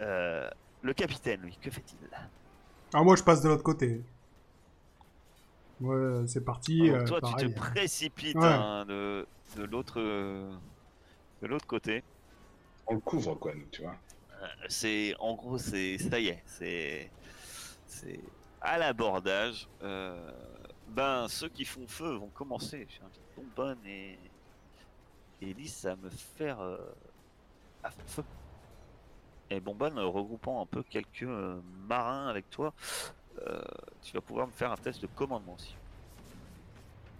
[0.01, 0.49] Euh,
[0.81, 1.97] le capitaine, lui, que fait-il?
[2.93, 4.01] Ah, moi, je passe de l'autre côté.
[5.81, 6.79] Ouais, c'est parti.
[6.89, 7.47] Donc, euh, Toi, pareil.
[7.47, 8.45] tu te précipites Ouais.
[8.45, 9.25] hein, de,
[9.57, 10.53] de l'autre euh,
[11.41, 12.03] de l'autre côté.
[12.87, 13.95] On le couvre, quoi, nous, tu vois.
[14.67, 17.11] C'est en gros, c'est ça y est, c'est
[17.87, 18.19] c'est
[18.61, 19.67] à l'abordage.
[19.83, 20.31] euh,
[20.89, 22.87] ben ceux qui font feu vont commencer.
[22.89, 24.17] J'invite Bonbonne et
[25.41, 26.77] et Lys à me faire euh,
[27.83, 28.23] à feu.
[29.49, 32.73] Et Bonbonne, euh, regroupant un peu quelques euh, marins avec toi,
[34.03, 35.75] tu vas pouvoir me faire un test de commandement aussi.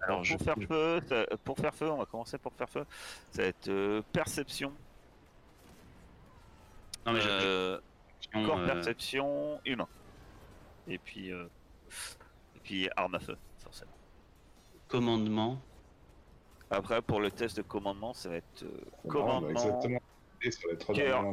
[0.02, 2.86] Alors, pour je- faire feu, ça- pour faire feu, on va commencer pour faire feu.
[3.32, 4.72] Ça va être perception,
[7.06, 7.80] Non, mais j'ai- euh,
[8.22, 9.88] j'ai- corps euh, perception, humain.
[10.88, 11.46] Et puis, euh,
[12.56, 13.92] et puis arme à feu, forcément.
[14.88, 15.60] commandement.
[16.70, 20.00] Après, pour le test de commandement, ça va être euh, bah, commandement, exactement.
[20.94, 21.24] Cœur.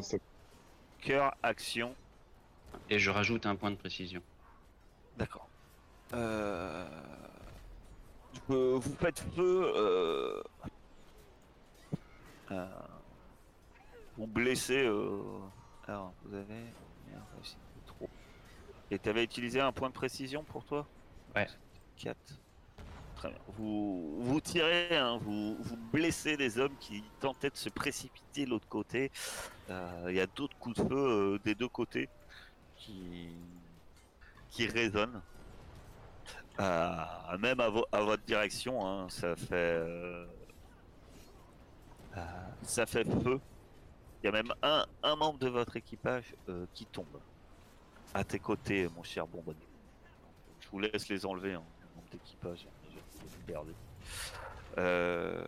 [1.01, 1.95] cœur, action.
[2.89, 4.23] Et je rajoute un point de précision.
[5.17, 5.49] D'accord.
[6.15, 6.87] Euh...
[8.51, 9.73] euh, vous faites feu.
[9.77, 10.43] Euh...
[12.53, 12.67] euh,
[14.17, 14.89] Vous blessez.
[15.91, 16.63] Alors, vous avez.
[17.11, 18.09] Merde, c'est trop.
[18.93, 20.87] Et tu avais utilisé un point de précision pour toi
[21.35, 21.49] Ouais.
[21.97, 22.17] 4.
[23.17, 23.39] Très bien.
[23.59, 28.51] Vous, vous tirez, hein, vous, vous blessez des hommes qui tentaient de se précipiter de
[28.51, 29.11] l'autre côté.
[29.69, 30.95] Euh, Il y a d'autres coups de feu
[31.35, 32.09] euh, des deux côtés
[32.77, 33.35] qui,
[34.49, 35.21] qui résonnent.
[36.61, 37.05] Euh,
[37.41, 39.83] même à, vo- à votre direction, hein, ça fait
[42.63, 43.41] ça fait feu.
[44.23, 47.21] Il y a même un, un membre de votre équipage euh, qui tombe
[48.13, 49.67] à tes côtés, mon cher bonbonnier.
[50.61, 52.67] Je vous laisse les enlever, hein, le membre d'équipage.
[52.67, 53.65] hein.
[54.79, 55.45] Euh,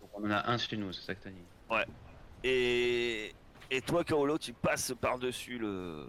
[0.00, 1.42] Donc, on en a un chez nous, c'est ça que t'as dit.
[2.44, 3.34] et,
[3.70, 6.08] et toi, Kaolo, tu passes par-dessus le,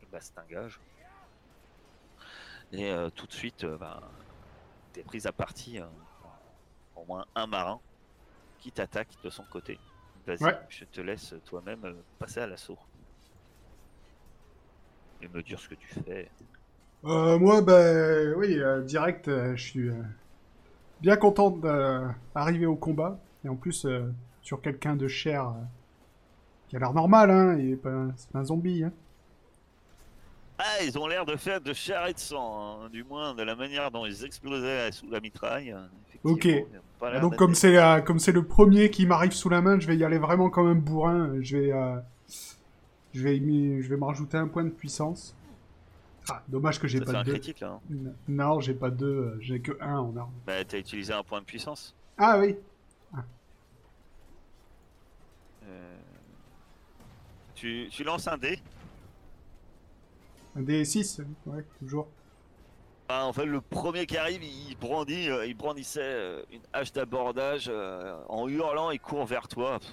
[0.00, 0.80] le bastingage.
[2.72, 4.00] Et euh, tout de suite, ben,
[4.92, 5.78] t'es prise à partie.
[5.80, 5.86] euh,
[6.96, 7.80] au moins un marin
[8.60, 9.78] qui t'attaque de son côté.
[10.26, 10.58] Vas-y, Ouais.
[10.68, 12.78] je te laisse toi-même euh, passer à l'assaut.
[15.22, 16.30] Et me dire ce que tu fais.
[17.04, 19.94] Euh, moi, ben oui, euh, direct, euh, je suis euh,
[21.00, 23.18] bien content d'arriver au combat.
[23.44, 24.10] Et en plus, euh,
[24.42, 25.52] sur quelqu'un de cher euh,
[26.68, 27.78] qui a l'air normal, hein, et
[28.16, 28.84] c'est pas un zombie.
[28.84, 28.92] Hein.
[30.58, 33.42] Ah, ils ont l'air de faire de chair et de sang, hein, du moins de
[33.42, 35.72] la manière dont ils explosaient sous la mitraille.
[35.72, 35.88] hein,
[36.22, 36.48] Ok.
[37.20, 39.96] Donc comme c'est euh, comme c'est le premier qui m'arrive sous la main, je vais
[39.96, 41.34] y aller vraiment comme un bourrin.
[41.42, 41.96] Je vais euh,
[43.12, 43.36] je vais
[43.82, 45.34] je vais me rajouter un point de puissance.
[46.30, 47.32] Ah, dommage que j'ai pas de deux.
[47.32, 47.78] critique là.
[47.90, 48.10] hein.
[48.28, 50.32] Non, j'ai pas deux, euh, j'ai que un en arme.
[50.46, 51.94] Bah, t'as utilisé un point de puissance.
[52.16, 52.56] Ah oui.
[55.66, 55.96] Euh,
[57.54, 58.58] Tu, tu lances un dé.
[60.56, 62.08] Un D6, ouais, toujours.
[63.08, 66.92] Ah, en fait, le premier qui arrive, il brandit, euh, il brandissait euh, une hache
[66.92, 69.78] d'abordage euh, en hurlant, il court vers toi.
[69.78, 69.90] Pff,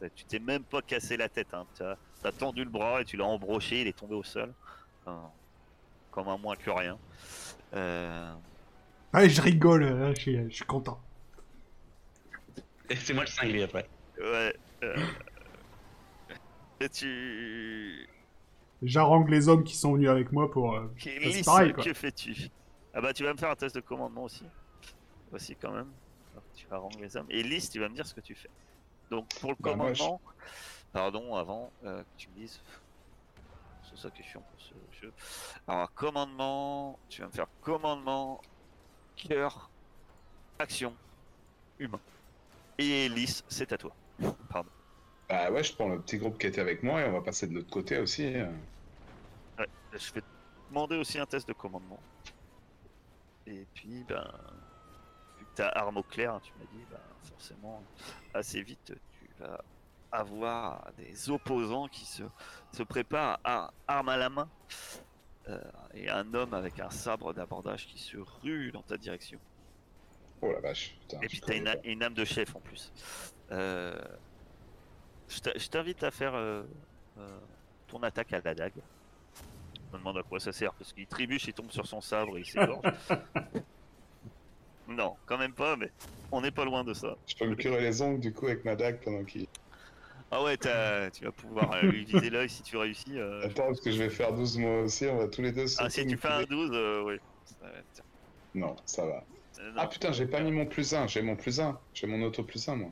[0.00, 1.54] ça, tu t'es même pas cassé la tête.
[1.54, 1.66] Hein.
[1.76, 4.52] Tu as, tendu le bras et tu l'as embroché, il est tombé au sol.
[5.04, 5.30] Enfin,
[6.10, 6.98] comme un moins que rien.
[7.74, 8.32] Euh,
[9.14, 10.98] Ouais, je rigole, là, je suis, je suis content.
[12.88, 13.86] Et c'est moi le cinglé après.
[14.18, 14.56] ouais.
[14.84, 14.96] euh,
[16.80, 18.08] et tu.
[18.82, 20.74] J'arrange les hommes qui sont venus avec moi pour.
[20.74, 20.86] euh,
[21.44, 21.84] pareil, quoi.
[21.84, 22.48] que fais-tu?
[22.94, 24.44] Ah bah tu vas me faire un test de commandement aussi.
[25.32, 25.88] Aussi quand même.
[26.32, 27.26] Alors, tu vas rendre les hommes.
[27.30, 28.50] Et Lys, tu vas me dire ce que tu fais.
[29.10, 30.20] Donc pour le Bah, moi, je- commandement,
[30.92, 32.60] pardon, avant euh, que tu me dises.
[33.88, 35.12] C'est ça qui est chiant pour ce jeu.
[35.68, 38.40] Alors commandement, tu vas me faire commandement,
[39.16, 39.70] cœur,
[40.58, 40.94] action,
[41.78, 42.00] humain.
[42.78, 43.92] Et Lys, c'est à toi.
[44.48, 44.70] Pardon.
[45.28, 47.46] Bah ouais, je prends le petit groupe qui était avec moi et on va passer
[47.46, 48.34] de l'autre côté aussi.
[49.92, 50.26] Je vais te
[50.68, 52.00] demander aussi un test de commandement.
[53.46, 54.30] Et puis, ben,
[55.38, 57.82] vu que tu as arme au clair, hein, tu m'as dit, ben, forcément,
[58.32, 59.62] assez vite, tu vas
[60.10, 62.22] avoir des opposants qui se,
[62.72, 64.48] se préparent à arme à la main.
[65.48, 65.60] Euh,
[65.94, 69.40] et un homme avec un sabre d'abordage qui se rue dans ta direction.
[70.40, 70.96] Oh la vache.
[71.00, 72.92] Putain, Et puis t'as une, une âme de chef en plus.
[73.50, 74.00] Euh,
[75.28, 76.62] je t'invite à faire euh,
[77.88, 78.80] ton attaque à la dague.
[79.92, 82.38] Je me demande à quoi ça sert parce qu'il trébuche, il tombe sur son sabre
[82.38, 82.82] et il s'égorge.
[84.88, 85.90] non, quand même pas, mais
[86.30, 87.14] on n'est pas loin de ça.
[87.26, 89.46] Je peux me curer les ongles du coup avec ma dague pendant qu'il.
[90.30, 93.18] Ah ouais, t'as- tu vas pouvoir euh, lui viser l'œil si tu réussis.
[93.18, 95.66] euh, Attends, parce que je vais faire 12 moi aussi, on va tous les deux
[95.78, 96.46] Ah, si tu fais un curer.
[96.46, 97.16] 12, euh, oui.
[97.44, 98.02] Ça va être-
[98.54, 99.24] Non, ça va.
[99.60, 99.76] euh, non.
[99.76, 101.78] Ah putain, j'ai pas mis mon plus 1, j'ai mon plus 1.
[101.92, 102.90] J'ai mon auto plus 1 moi.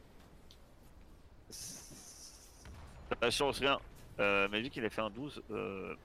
[1.49, 3.79] Ça change rien.
[4.19, 5.97] Euh, mais vu qu'il a fait un 12, euh, alors,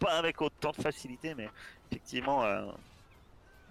[0.00, 1.48] pas avec autant de facilité, mais
[1.90, 2.66] effectivement, euh,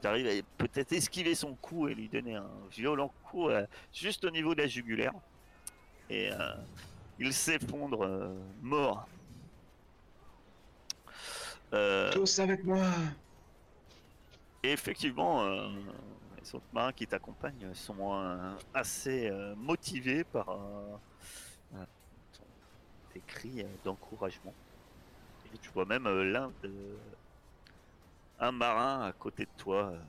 [0.02, 4.32] j'arrive à peut-être esquiver son coup et lui donner un violent coup euh, juste au
[4.32, 5.14] niveau de la jugulaire.
[6.10, 6.54] Et euh,
[7.20, 9.08] il s'effondre mort.
[12.14, 12.88] Tous avec moi
[14.64, 15.70] et effectivement, euh,
[16.42, 20.58] les autres marins qui t'accompagnent sont euh, assez euh, motivés par
[23.14, 24.54] tes cris d'encouragement.
[25.62, 26.72] Tu vois même euh, l'un de...
[28.40, 30.00] un marin à côté de toi euh,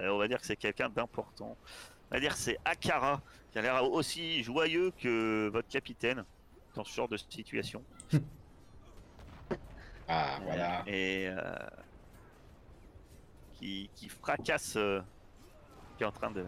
[0.00, 1.56] Euh, on va dire que c'est quelqu'un d'important.
[2.10, 6.24] On va dire que c'est Akara, qui a l'air aussi joyeux que votre capitaine
[6.74, 7.82] dans ce genre de situation.
[10.08, 10.82] Ah, voilà.
[10.88, 11.40] Et euh,
[13.54, 15.00] qui, qui fracasse, euh,
[15.96, 16.44] qui est en train de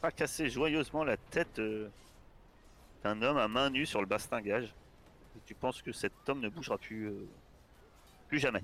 [0.00, 1.88] fracasser joyeusement la tête euh,
[3.02, 4.74] d'un homme à main nue sur le bastingage.
[5.36, 7.28] Et tu penses que cet homme ne bougera plus, euh,
[8.30, 8.62] plus jamais.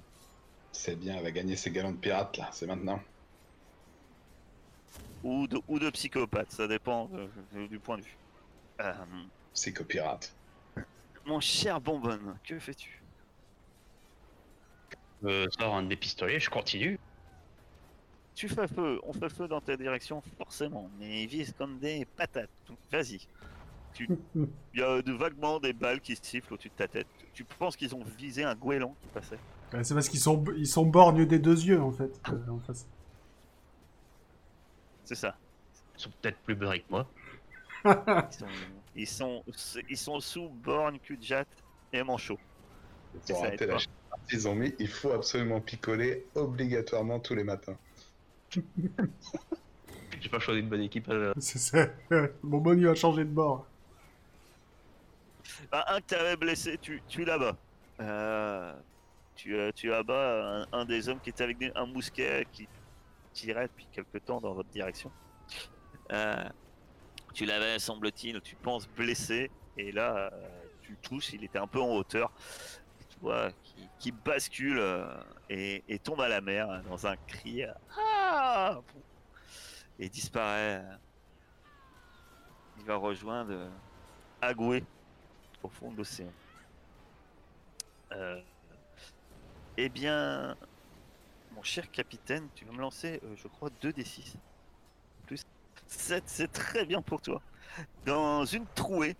[0.70, 3.00] C'est bien, elle va gagner ses galons de pirate là, c'est maintenant.
[5.24, 8.16] Ou de, ou de psychopathe, ça dépend euh, du point de vue.
[8.80, 8.92] Euh,
[9.54, 10.32] Psychopirate.
[11.24, 13.02] mon cher Bonbonne, que fais-tu?
[15.24, 17.00] Je sors un de mes pistolets, je continue.
[18.36, 22.04] Tu fais feu, on fait feu dans ta direction forcément, mais ils visent comme des
[22.04, 22.50] patates.
[22.68, 23.26] Donc vas-y.
[23.94, 24.08] Tu...
[24.34, 27.08] Il y a de vaguement des balles qui sifflent au-dessus de ta tête.
[27.32, 29.38] Tu penses qu'ils ont visé un goéland qui passait?
[29.72, 32.20] Ouais, C'est parce qu'ils sont, ils sont borgnes des deux yeux, en fait.
[32.28, 32.86] euh, en face.
[35.04, 35.36] C'est ça.
[35.96, 37.06] Ils sont peut-être plus beurrés que moi.
[38.98, 41.48] Ils sont, ils sont, ils sont sous borgne, cul de jatte
[41.92, 42.38] et manchot.
[43.28, 43.54] Ils ont la
[44.32, 47.76] Ils mis, il faut absolument picoler obligatoirement tous les matins.
[50.20, 51.10] J'ai pas choisi de bonne équipe.
[51.38, 51.86] C'est ça.
[52.42, 53.66] Bon, bon, il va changer de bord.
[55.70, 57.56] Ah, un que t'avais blessé, tu, tu là-bas.
[58.00, 58.72] Euh,
[59.36, 62.68] tu, euh, tu abats un, des hommes qui était avec un mousquet qui
[63.32, 65.10] tirait depuis quelque temps dans votre direction.
[66.12, 66.48] Euh,
[67.34, 70.48] tu l'avais, semble-t-il, tu penses blessé, et là, euh,
[70.82, 72.32] tu touches, il était un peu en hauteur.
[73.10, 73.50] Tu vois
[73.98, 74.82] qui, bascule
[75.48, 77.64] et, tombe à la mer dans un cri.
[77.96, 78.80] Ah
[79.98, 80.82] et disparaît.
[82.78, 83.70] Il va rejoindre
[84.40, 84.84] Agoué
[85.62, 86.30] au fond de l'océan.
[88.12, 88.40] Euh,
[89.76, 90.56] eh bien,
[91.54, 94.34] mon cher capitaine, tu vas me lancer, euh, je crois, 2d6.
[95.26, 95.44] Plus
[95.86, 97.42] 7, c'est très bien pour toi.
[98.04, 99.16] Dans une trouée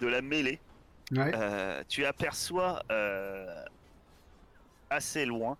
[0.00, 0.60] de la mêlée,
[1.12, 1.32] Ouais.
[1.34, 3.64] euh, tu aperçois euh,
[4.90, 5.56] assez loin,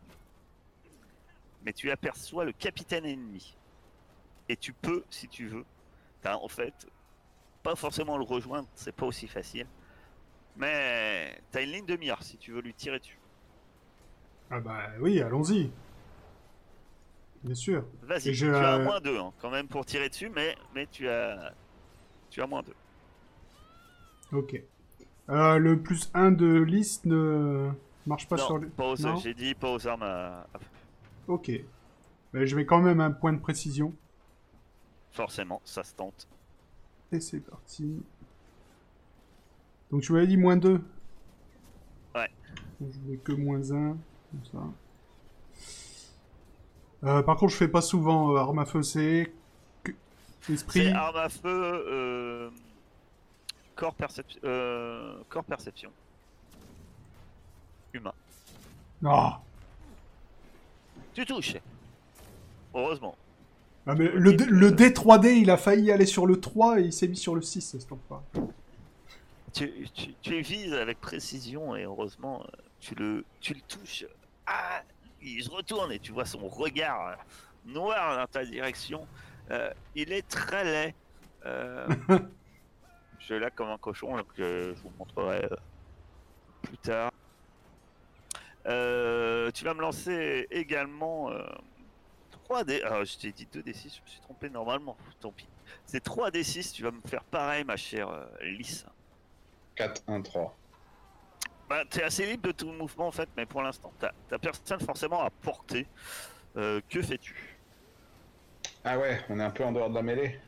[1.65, 3.57] mais tu aperçois le capitaine ennemi.
[4.49, 5.65] Et tu peux, si tu veux,
[6.25, 6.87] en fait
[7.63, 9.67] pas forcément le rejoindre, c'est pas aussi facile.
[10.57, 13.19] Mais t'as une ligne de mire si tu veux lui tirer dessus.
[14.51, 15.71] Ah bah oui, allons-y.
[17.43, 17.85] Bien sûr.
[18.03, 21.53] Vas-y, tu as euh, moins 2 quand même pour tirer dessus, mais, mais tu as
[22.29, 22.73] tu as moins 2.
[24.33, 24.63] Ok.
[25.31, 27.71] Euh, le plus 1 de liste ne
[28.07, 28.67] marche pas sur les...
[28.69, 30.47] pas aux- Non j'ai dit pas aux armes à-
[31.29, 31.51] Ok.
[32.33, 33.95] Mais je mets quand même un point de précision.
[35.13, 36.29] Forcément, ça se tente.
[37.13, 38.03] Et c'est parti.
[39.91, 40.81] Donc tu m'avais dit moins 2
[42.15, 42.29] Ouais.
[42.81, 43.97] Donc, je mets que moins 1.
[44.31, 44.59] Comme ça.
[47.09, 49.33] Euh, par contre, je fais pas souvent euh, arme à feu, c'est...
[50.51, 50.85] Esprit...
[50.87, 52.51] C'est arme à feu, euh,
[53.75, 55.91] corps, percep- euh, corps perception.
[57.93, 58.13] Humain.
[59.05, 59.41] Ah
[61.15, 61.57] Tu touches.
[62.75, 63.17] Heureusement.
[63.87, 66.93] Ah, mais le, D- le D3D, il a failli aller sur le 3 et il
[66.93, 68.23] s'est mis sur le 6, c'est pas.
[69.53, 72.45] Tu, tu, tu vises avec précision et heureusement,
[72.79, 74.05] tu le, tu le touches.
[74.53, 74.83] Ah,
[75.23, 77.15] il se retourne et tu vois son regard euh,
[77.67, 79.07] noir dans ta direction.
[79.53, 80.95] Euh, il est très laid.
[81.47, 81.87] Euh,
[83.21, 85.49] je l'ai comme un cochon, donc euh, je vous montrerai
[86.63, 87.13] plus tard.
[88.67, 91.45] Euh, tu vas me lancer également euh,
[92.49, 92.83] 3D.
[92.83, 94.97] Alors, je t'ai dit 2D6, je me suis trompé normalement.
[95.21, 95.47] Tant pis.
[95.87, 98.85] C'est 3D6, tu vas me faire pareil, ma chère euh, Lys.
[99.77, 100.57] 4, 1, 3.
[101.71, 104.11] Bah, t'es assez libre de tout mouvement en fait, mais pour l'instant, t'as
[104.41, 105.89] personne forcément à porter.
[106.57, 107.65] Euh, que fais-tu?
[108.85, 110.39] Ah ouais, on est un peu en dehors de la mêlée.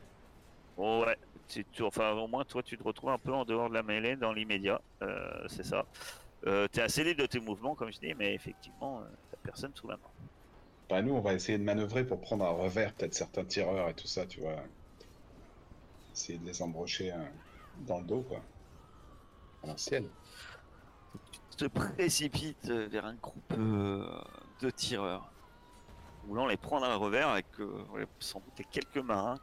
[0.75, 1.17] Oh, Ouais,
[1.47, 3.83] tu- tu- enfin au moins toi tu te retrouves un peu en dehors de la
[3.83, 5.85] mêlée dans l'immédiat, euh, c'est ça.
[6.47, 9.87] Euh, t'es assez libre de tes mouvements comme je dis, mais effectivement, t'as personne sous
[9.87, 10.09] la main.
[10.89, 13.95] Bah nous, on va essayer de manœuvrer pour prendre un revers, peut-être certains tireurs et
[13.95, 14.63] tout ça, tu vois.
[16.13, 17.13] Essayer de les embrocher
[17.73, 18.45] dans le dos, quoi.
[19.63, 20.13] À l'ancienne.
[21.57, 24.05] Précipites euh, vers un groupe euh,
[24.61, 25.29] de tireurs,
[26.25, 27.85] voulant les prendre à revers avec euh,
[28.19, 29.37] sans doute les quelques marins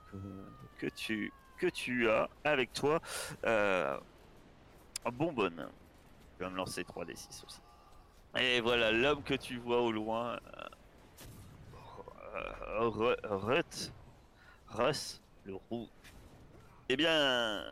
[0.78, 3.00] que, tu que tu as avec toi.
[3.44, 3.98] Euh,
[5.12, 5.68] bonbonne.
[6.36, 7.60] Tu vas me lancer 3d6 aussi.
[8.38, 10.38] Et voilà l'homme que tu vois au loin.
[12.34, 13.92] euh, Ru- Rut,
[14.68, 15.88] Russ, le roux.
[16.88, 17.62] Eh bien,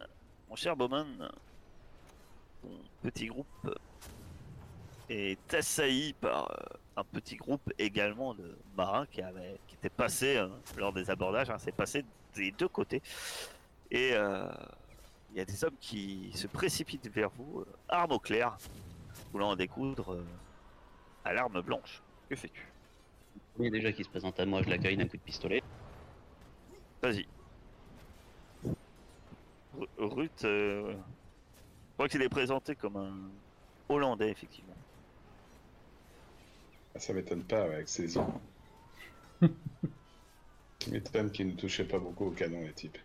[0.48, 1.30] mon cher Bowman,
[2.62, 2.68] ton
[3.02, 3.46] petit groupe
[5.08, 10.36] est assailli par euh, un petit groupe également de marins qui, avait, qui étaient passés
[10.36, 12.04] euh, lors des abordages, hein, c'est passé
[12.34, 13.02] des deux côtés.
[13.90, 14.50] Et euh,
[15.32, 18.56] il y a des hommes qui se précipitent vers vous, euh, arme au clair,
[19.32, 20.22] voulant en découdre
[21.24, 22.02] à l'arme blanche.
[22.28, 22.66] Que fais-tu?
[23.58, 25.62] Il y a déjà qui se présente à moi, je l'accueille d'un coup de pistolet.
[27.02, 27.26] Vas-y.
[29.74, 33.14] Ru- Ruth, euh, je crois qu'il est présenté comme un
[33.88, 34.74] Hollandais, effectivement.
[36.98, 38.22] Ah, Ça m'étonne pas, ouais, avec ses yeux.
[40.82, 42.98] Ça m'étonne qu'il ne touchait pas beaucoup au canon, les types.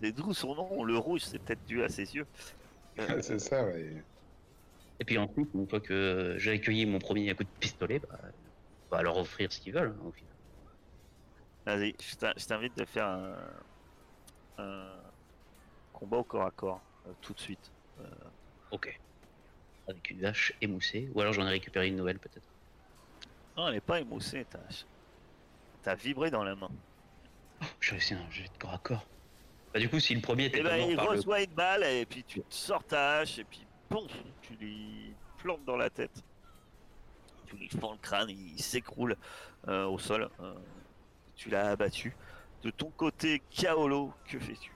[0.00, 2.26] C'est d'où son nom, le rouge, c'est peut-être dû à ses yeux.
[2.98, 4.04] Euh, c'est ça, ouais.
[4.98, 8.18] Et puis ensuite, une fois que j'ai accueilli mon premier coup de pistolet, bah,
[8.90, 10.36] on va leur offrir ce qu'ils veulent hein, au final.
[11.66, 13.36] Vas-y, je t'in- je t'invite de faire un,
[14.58, 15.12] un
[15.92, 17.72] combat au corps à corps, euh, tout de suite.
[18.70, 19.00] Ok.
[19.86, 22.59] Avec une hache émoussée, ou alors j'en ai récupéré une nouvelle peut-être.
[23.60, 24.58] Non, elle n'est pas émoussée, t'as
[25.82, 26.70] t'as vibré dans la main.
[27.78, 29.06] J'ai réussi un jet de corps à corps.
[29.74, 31.02] Bah du coup, si le premier était Et pas ben, mort il le...
[31.02, 34.06] reçoit une balle, et puis tu te sors ta hache, et puis bon,
[34.40, 36.24] tu lui plantes dans la tête.
[37.44, 39.14] Tu lui fends le crâne, il s'écroule
[39.68, 40.30] euh, au sol.
[40.40, 40.54] euh,
[41.36, 42.16] tu l'as abattu.
[42.62, 44.72] De ton côté, Kaolo, que fais-tu?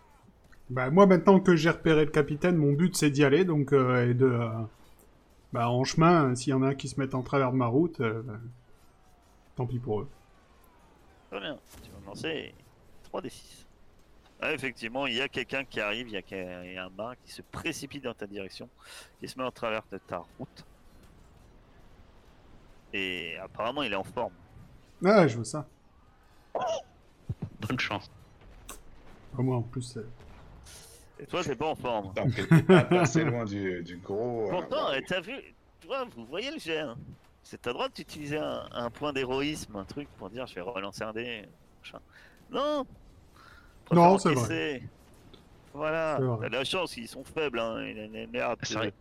[0.68, 4.11] Bah, moi, maintenant que j'ai repéré le capitaine, mon but c'est d'y aller, donc, euh,
[4.11, 4.26] et de.
[4.26, 4.51] euh,
[5.53, 8.01] bah, en chemin, s'il y en a qui se mettent en travers de ma route,
[8.01, 8.41] euh, bah,
[9.57, 10.09] tant pis pour eux.
[11.30, 12.55] Très bien, tu vas me lancer
[13.12, 13.64] 3d6.
[14.40, 16.84] Ah, effectivement, il y a quelqu'un qui arrive, il y a qu'un- il y a
[16.86, 18.68] un marin qui se précipite dans ta direction,
[19.20, 20.64] qui se met en travers de ta route.
[22.92, 24.32] Et apparemment, il est en forme.
[25.05, 25.66] Ah, je veux ça.
[27.61, 28.11] Bonne chance.
[29.36, 30.07] Au moins, en plus, euh,
[31.18, 32.12] Et toi, t'es pas en forme.
[32.14, 34.46] T'es pas assez loin du, du gros.
[34.46, 35.34] euh, Pourtant, euh, t'as vu,
[35.80, 36.82] tu vois, vous voyez le jet.
[37.45, 41.03] C'est ta droit d'utiliser un, un point d'héroïsme, un truc pour dire je vais relancer
[41.05, 41.45] un dé.
[41.82, 42.01] machin.
[42.51, 42.86] Non
[43.92, 44.82] Non, c'est vrai.
[45.74, 46.38] Voilà, C'est vrai.
[46.42, 47.84] t'as de la chance, ils sont faibles, hein.
[47.84, 48.59] il a une merde.
[48.62, 48.92] C'est vrai.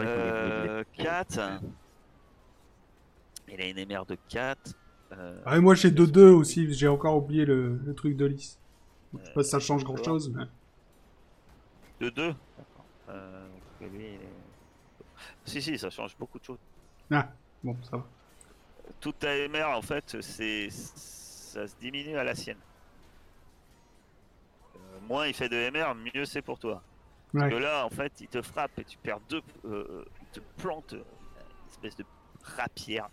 [0.00, 1.60] Euh, 4.
[3.48, 4.74] Il a une MR de 4.
[5.12, 8.58] Euh, Ah, et moi j'ai 2-2 aussi, j'ai encore oublié le, le truc de lys.
[9.18, 10.44] Je sais pas si ça change grand chose, mais.
[12.00, 12.26] de 2.
[12.28, 12.84] D'accord.
[13.10, 13.46] Euh,
[13.80, 14.18] donc lui, il est-
[15.44, 16.58] Si, si, ça change beaucoup de choses.
[17.12, 17.28] Ah,
[17.64, 18.04] bon, ça va.
[19.00, 22.58] Toute ta MR, en fait, c'est ça se diminue à la sienne.
[24.76, 26.82] Euh, moins il fait de MR, mieux c'est pour toi.
[27.32, 29.42] Parce que là, en fait, il te frappe et tu perds deux.
[29.64, 32.04] euh, il te plante une espèce de
[32.42, 33.08] rapière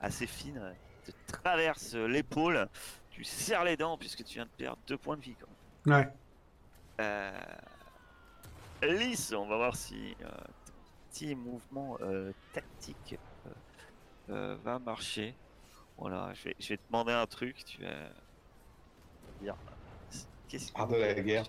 [0.00, 0.72] assez fine, euh,
[1.04, 2.68] te traverse l'épaule,
[3.10, 5.36] tu serres les dents puisque tu viens de perdre deux points de vie.
[5.40, 5.48] Quand
[5.86, 6.06] même.
[6.06, 6.12] Ouais.
[7.00, 7.40] Euh...
[8.82, 10.28] Lys, on va voir si euh,
[11.10, 11.96] petit mouvement
[12.52, 13.18] tactique
[14.28, 15.34] euh, euh, va marcher.
[15.96, 18.10] Voilà, je vais, je vais te demander un truc, tu vas
[19.40, 19.56] dire.
[20.48, 21.46] Qu'est-ce que de la guerre.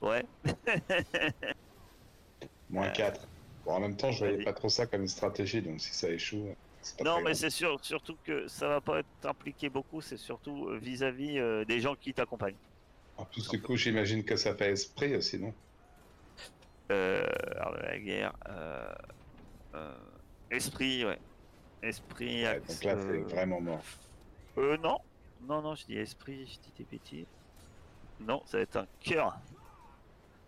[0.00, 0.24] Ouais.
[2.70, 3.28] Moins Euh, 4.
[3.64, 6.08] Bon, en même temps, je voyais pas trop ça comme une stratégie, donc si ça
[6.10, 6.54] échoue.
[6.98, 10.68] pas Non, mais c'est sûr, surtout que ça va pas être impliqué beaucoup, c'est surtout
[10.68, 12.56] euh, vis-à-vis euh, des gens qui t'accompagnent.
[13.16, 15.52] En plus, du coup, j'imagine que ça fait esprit aussi, non?
[16.92, 17.26] Euh,
[17.58, 18.32] art de la guerre.
[18.48, 18.94] euh,
[19.74, 19.96] euh,
[20.50, 21.18] esprit, ouais.
[21.82, 23.82] Esprit, Ouais, axe, Donc là, c'est euh, vraiment mort.
[24.58, 24.98] Euh, non.
[25.42, 27.26] Non, non, je dis esprit, je dis des bêtises.
[28.18, 29.38] Non, ça va être un cœur.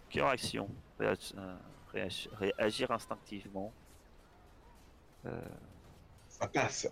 [0.08, 0.68] Cœur action.
[0.98, 1.58] Réag- euh,
[1.92, 3.72] réag- réagir instinctivement.
[5.26, 5.40] Euh,
[6.28, 6.88] Ça passe.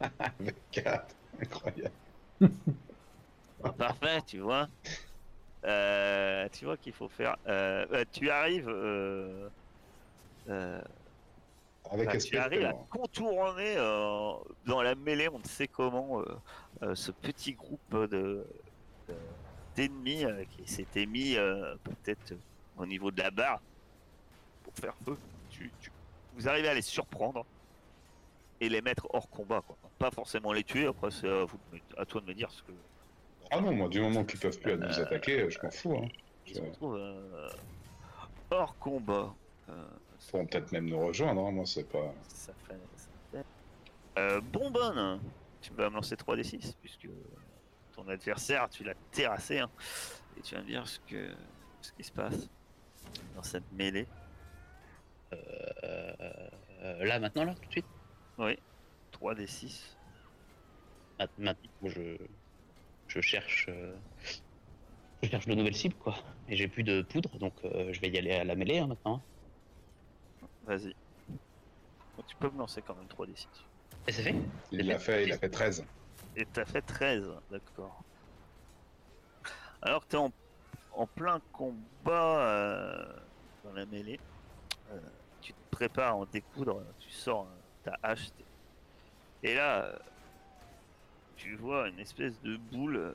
[0.00, 1.14] Avec 4.
[1.40, 1.94] Incroyable.
[3.78, 4.68] parfait, tu vois.
[5.64, 7.36] Euh, tu vois qu'il faut faire.
[7.46, 8.68] euh, tu arrives.
[11.90, 12.36] Avec bah, tu esprit.
[12.38, 14.32] arrives à contourner euh,
[14.66, 16.24] dans la mêlée, on ne sait comment, euh,
[16.82, 18.46] euh, ce petit groupe de
[19.06, 19.14] de-
[19.76, 21.34] d'ennemis qui s'était mis
[21.82, 22.34] peut-être
[22.78, 23.60] au niveau de la barre
[24.62, 25.16] pour faire feu.
[25.50, 25.90] Tu, tu-
[26.34, 27.44] vous arrivez à les surprendre
[28.60, 29.60] et les mettre hors combat.
[29.66, 29.76] Quoi.
[29.98, 31.58] Pas forcément les tuer, après c'est à, vous
[32.08, 32.72] toi de me dire ce que
[33.50, 35.96] Ah non, moi, du moment qu'ils peuvent plus nous attaquer, je m'en fous.
[36.02, 36.08] Hein.
[36.46, 36.98] ils se retrouvent
[38.50, 39.34] hors combat.
[39.68, 39.84] Euh,
[40.30, 42.14] pourront peut-être même nous rejoindre, hein, moi, c'est pas.
[42.28, 42.52] Ça
[44.16, 45.20] Euh, bonbonne,
[45.60, 47.08] tu vas me lancer 3d6 puisque
[47.94, 49.58] ton adversaire, tu l'as terrassé.
[49.58, 49.70] hein,
[50.36, 51.34] et tu vas me dire ce, que,
[51.80, 52.48] ce qui se passe
[53.34, 54.06] dans cette mêlée.
[55.32, 56.12] Euh,
[56.82, 57.86] euh, là, maintenant, là, tout de suite?
[58.38, 58.56] Oui,
[59.12, 59.96] 3d6.
[61.18, 62.16] Ma- Maintenant, je,
[63.08, 63.66] je cherche...
[63.68, 63.96] euh,
[65.22, 66.14] Je cherche de nouvelles cibles, quoi.
[66.48, 68.86] Et j'ai plus de poudre, donc euh, je vais y aller à la mêlée, hein,
[68.86, 69.22] maintenant.
[70.66, 70.94] Vas-y.
[72.16, 73.46] Donc, tu peux me lancer quand même 3d6.
[74.06, 74.34] Et c'est fait
[74.70, 75.84] Il l'a fait, il a fait 13.
[76.36, 78.02] Et t'as fait 13, d'accord.
[79.82, 80.32] Alors que t'es en,
[80.94, 83.16] en plein combat euh,
[83.64, 84.18] dans la mêlée,
[84.90, 84.98] euh,
[85.40, 87.46] tu te prépares à en découdre, tu sors euh,
[87.84, 88.28] ta hache,
[89.42, 89.92] et là,
[91.36, 93.12] tu vois une espèce de boule euh,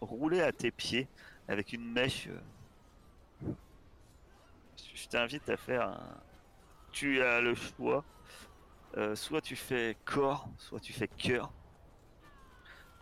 [0.00, 1.08] rouler à tes pieds
[1.48, 2.28] avec une mèche.
[2.28, 3.50] euh.
[4.76, 6.00] Je je t'invite à faire un...
[6.96, 8.04] Tu as le choix.
[8.96, 11.52] Euh, soit tu fais corps, soit tu fais cœur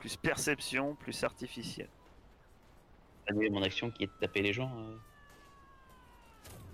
[0.01, 1.89] plus perception, plus artificiel.
[3.29, 4.71] Annuler mon action qui est de taper les gens.
[4.77, 4.97] euh.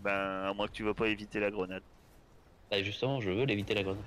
[0.03, 1.83] Ben, à moins que tu vas pas éviter la grenade.
[2.71, 4.03] Bah, justement, je veux l'éviter la grenade.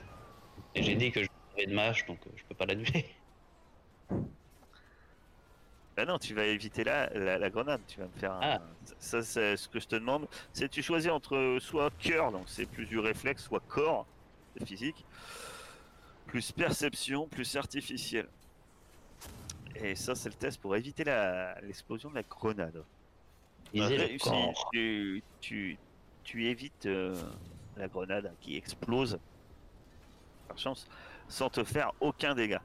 [0.74, 3.05] Et j'ai dit que je avais de mâche, donc euh, je peux pas l'annuler.
[5.96, 7.82] Ben non, tu vas éviter la, la, la grenade.
[7.88, 8.32] Tu vas me faire.
[8.34, 8.62] un- Ah.
[9.00, 10.28] Ça, c'est ce que je te demande.
[10.52, 14.06] C'est tu choisis entre soit cœur, donc c'est plus du réflexe, soit corps,
[14.66, 15.06] physique,
[16.26, 18.28] plus perception, plus artificiel.
[19.76, 22.84] Et ça, c'est le test pour éviter la- l'explosion de la grenade.
[25.41, 25.78] Tu,
[26.24, 27.16] tu évites euh,
[27.78, 29.20] la grenade qui explose,
[30.48, 30.88] par chance,
[31.28, 32.62] sans te faire aucun dégât.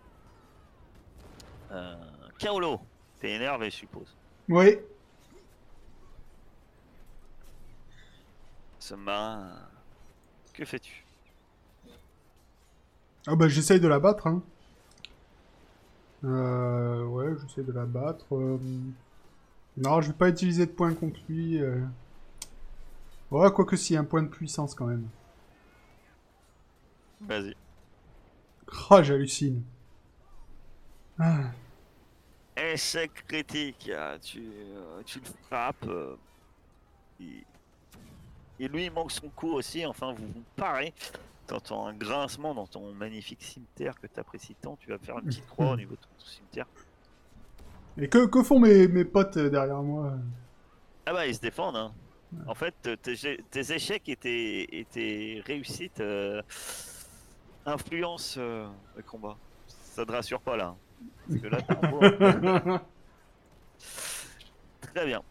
[1.71, 1.97] Euh,
[2.39, 2.81] Kaolo,
[3.21, 4.15] t'es énervé, je suppose.
[4.49, 4.79] Oui.
[8.79, 9.51] Ce marin,
[10.55, 11.05] que fais-tu?
[13.27, 14.27] Ah bah j'essaye de la battre.
[14.27, 14.43] Hein.
[16.25, 18.35] Euh, ouais, j'essaye de la battre.
[18.35, 18.59] euh.
[19.77, 21.61] Non, je vais pas utiliser de points contre lui.
[21.63, 21.85] euh.
[23.31, 25.07] Ouais, quoique si, un point de puissance quand même.
[27.21, 27.55] Vas-y.
[28.91, 29.63] Ah, j'hallucine.
[31.19, 31.51] Ah.
[32.61, 35.87] Échec critique, ah, tu, euh, tu le frappes.
[35.87, 36.17] euh,
[37.21, 39.87] Et lui, il manque son coup aussi.
[39.87, 40.93] Enfin, vous vous parez.
[41.47, 44.77] T'entends un grincement dans ton magnifique cimetière que t'apprécies tant.
[44.77, 46.67] Tu vas faire une petite croix au niveau de ton cimetière.
[47.97, 50.13] Et que, que font mes, mes potes euh, derrière moi
[51.07, 51.77] Ah bah ils se défendent.
[51.77, 51.93] Hein.
[52.47, 56.43] En fait, euh, tes, échecs et tes, et tes réussites euh,
[57.65, 59.37] influencent euh, le combat.
[59.67, 60.77] Ça te rassure pas là.
[61.29, 62.79] Parce que là, t'as un beau-
[64.95, 65.23] Très bien.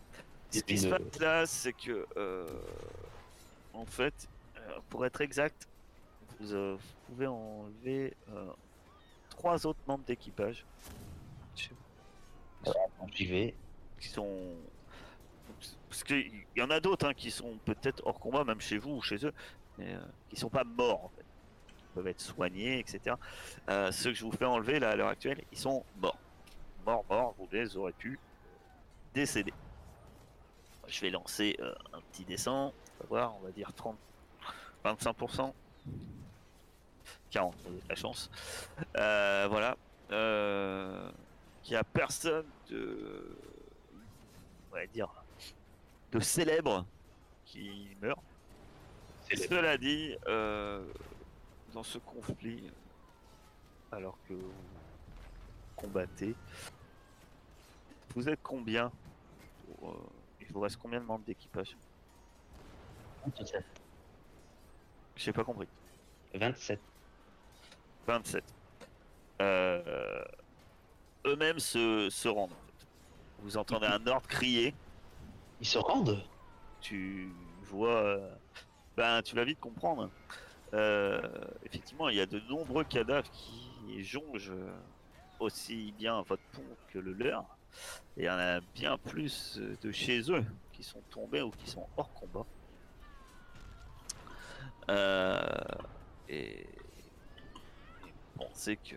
[0.52, 2.48] Ce qui se passe là, c'est que, euh,
[3.74, 4.14] en fait,
[4.58, 5.68] euh, pour être exact,
[6.40, 8.46] vous, euh, vous pouvez enlever euh,
[9.30, 10.66] trois autres membres d'équipage.
[11.56, 11.72] Chez
[12.66, 12.72] vous.
[13.14, 13.56] J'y vais.
[14.00, 14.54] qui sont
[15.90, 18.92] parce qu'il y en a d'autres hein, qui sont peut-être hors combat même chez vous
[18.98, 19.34] ou chez eux
[19.78, 20.00] mais euh,
[20.30, 21.26] qui sont pas morts en fait
[21.98, 23.16] peuvent être soignés etc
[23.70, 26.20] Euh, ceux que je vous fais enlever là à l'heure actuelle ils sont morts.
[26.86, 28.20] Morts morts vous les aurez pu
[29.14, 29.54] décéder.
[30.88, 32.72] Je vais lancer euh, un petit dessin.
[33.00, 33.98] On va voir on va dire 30
[34.86, 35.54] 25%
[37.32, 38.30] 40 vous avez de la chance.
[38.96, 39.76] Euh, voilà.
[40.12, 41.12] Euh,
[41.64, 43.38] qu'il y a personne de
[44.72, 45.10] on va dire
[46.12, 46.86] de célèbre
[47.46, 48.22] qui meurt.
[49.30, 49.50] Célèbre.
[49.50, 50.86] Cela dit, euh,
[51.78, 52.72] dans ce conflit,
[53.92, 54.52] alors que vous
[55.76, 56.34] combattez,
[58.16, 58.92] vous êtes combien
[59.80, 60.10] pour, euh,
[60.42, 61.78] Il vous reste combien de membres d'équipage?
[63.28, 63.64] 27.
[65.18, 65.68] J'ai pas compris.
[66.34, 66.80] 27.
[68.08, 68.44] 27.
[69.40, 70.26] Euh,
[71.28, 72.58] Eux-mêmes se, se rendent.
[73.42, 74.74] Vous entendez un ordre crier.
[75.62, 76.24] Ils se rendent?
[76.82, 77.32] Tu
[77.66, 78.36] vois, euh,
[78.96, 80.10] ben tu vas vite comprendre.
[80.74, 81.22] Euh,
[81.64, 84.72] effectivement, il y a de nombreux cadavres qui jongent euh,
[85.40, 87.46] aussi bien votre pont que le leur.
[88.18, 91.70] Et il y en a bien plus de chez eux qui sont tombés ou qui
[91.70, 92.46] sont hors combat.
[94.90, 95.40] Euh,
[96.30, 98.96] et, et pensez que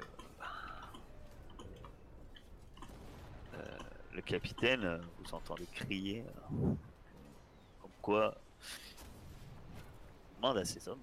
[4.12, 6.24] le capitaine, vous entendez crier.
[7.80, 8.36] comme quoi
[10.36, 11.00] demande à ces hommes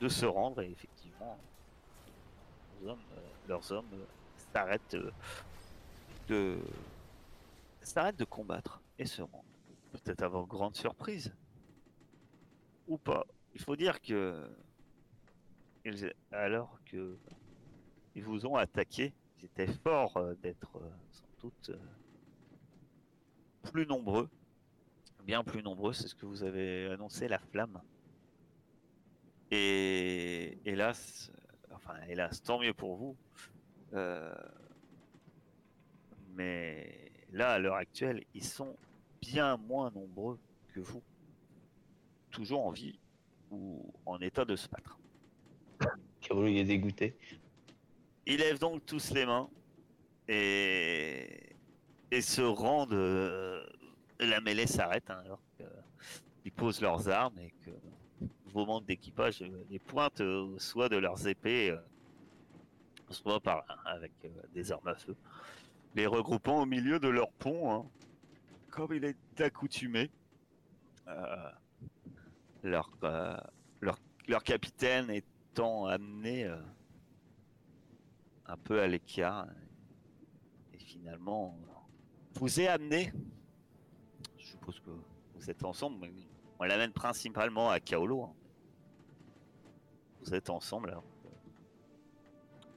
[0.00, 1.38] de se rendre et effectivement
[3.48, 4.04] leurs hommes, euh, euh,
[4.52, 5.10] s'arrêtent euh,
[6.28, 6.58] de
[7.82, 9.44] s'arrêtent de combattre et se rendent.
[9.92, 11.34] Peut-être à votre grande surprise.
[12.86, 13.26] Ou pas.
[13.54, 14.48] Il faut dire que
[16.30, 17.18] alors que
[18.14, 20.80] ils vous ont attaqué, ils étaient forts d'être
[21.10, 21.70] sans doute
[23.62, 24.28] plus nombreux
[25.28, 27.82] bien plus nombreux, c'est ce que vous avez annoncé, la flamme.
[29.50, 31.30] Et hélas,
[31.72, 33.16] enfin hélas, tant mieux pour vous.
[33.94, 34.34] Euh,
[36.34, 38.76] mais là, à l'heure actuelle, ils sont
[39.22, 40.38] bien moins nombreux
[40.74, 41.02] que vous.
[42.30, 42.98] Toujours en vie
[43.50, 44.98] ou en état de se battre.
[46.30, 47.16] Il est dégoûté.
[48.26, 49.48] Ils lèvent donc tous les mains
[50.28, 51.56] et,
[52.10, 52.92] et se rendent.
[52.92, 53.64] euh,
[54.20, 57.70] La mêlée s'arrête hein, alors qu'ils posent leurs armes et que
[58.58, 61.78] vos membres d'équipage euh, les pointent euh, soit de leurs épées, euh,
[63.08, 64.12] soit par avec
[64.52, 65.14] des armes à feu,
[65.94, 67.86] les regroupant au milieu de leur pont, hein,
[68.70, 70.10] comme il est accoutumé.
[71.06, 71.50] Euh,
[72.64, 72.90] leur,
[73.80, 76.52] leur, leur capitaine étant amené
[78.46, 79.46] un peu à l'écart.
[80.74, 81.56] Et finalement,
[82.34, 83.12] vous est amené.
[84.36, 84.90] Je suppose que
[85.36, 86.10] vous êtes ensemble, mais
[86.58, 88.24] on l'amène principalement à Kaolo.
[88.24, 88.34] hein.
[90.30, 90.90] Vous ensemble.
[90.90, 91.04] alors.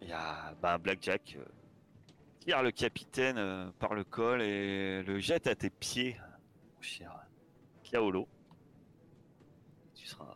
[0.01, 1.45] Il y a bah, Blackjack euh,
[2.39, 6.17] tire le capitaine euh, par le col et le jette à tes pieds,
[6.75, 7.13] mon cher
[7.83, 8.27] Kaolo.
[9.93, 10.35] Tu seras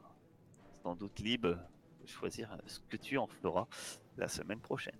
[0.83, 1.57] sans doute libre
[2.01, 3.67] de choisir ce que tu en feras
[4.17, 4.99] la semaine prochaine.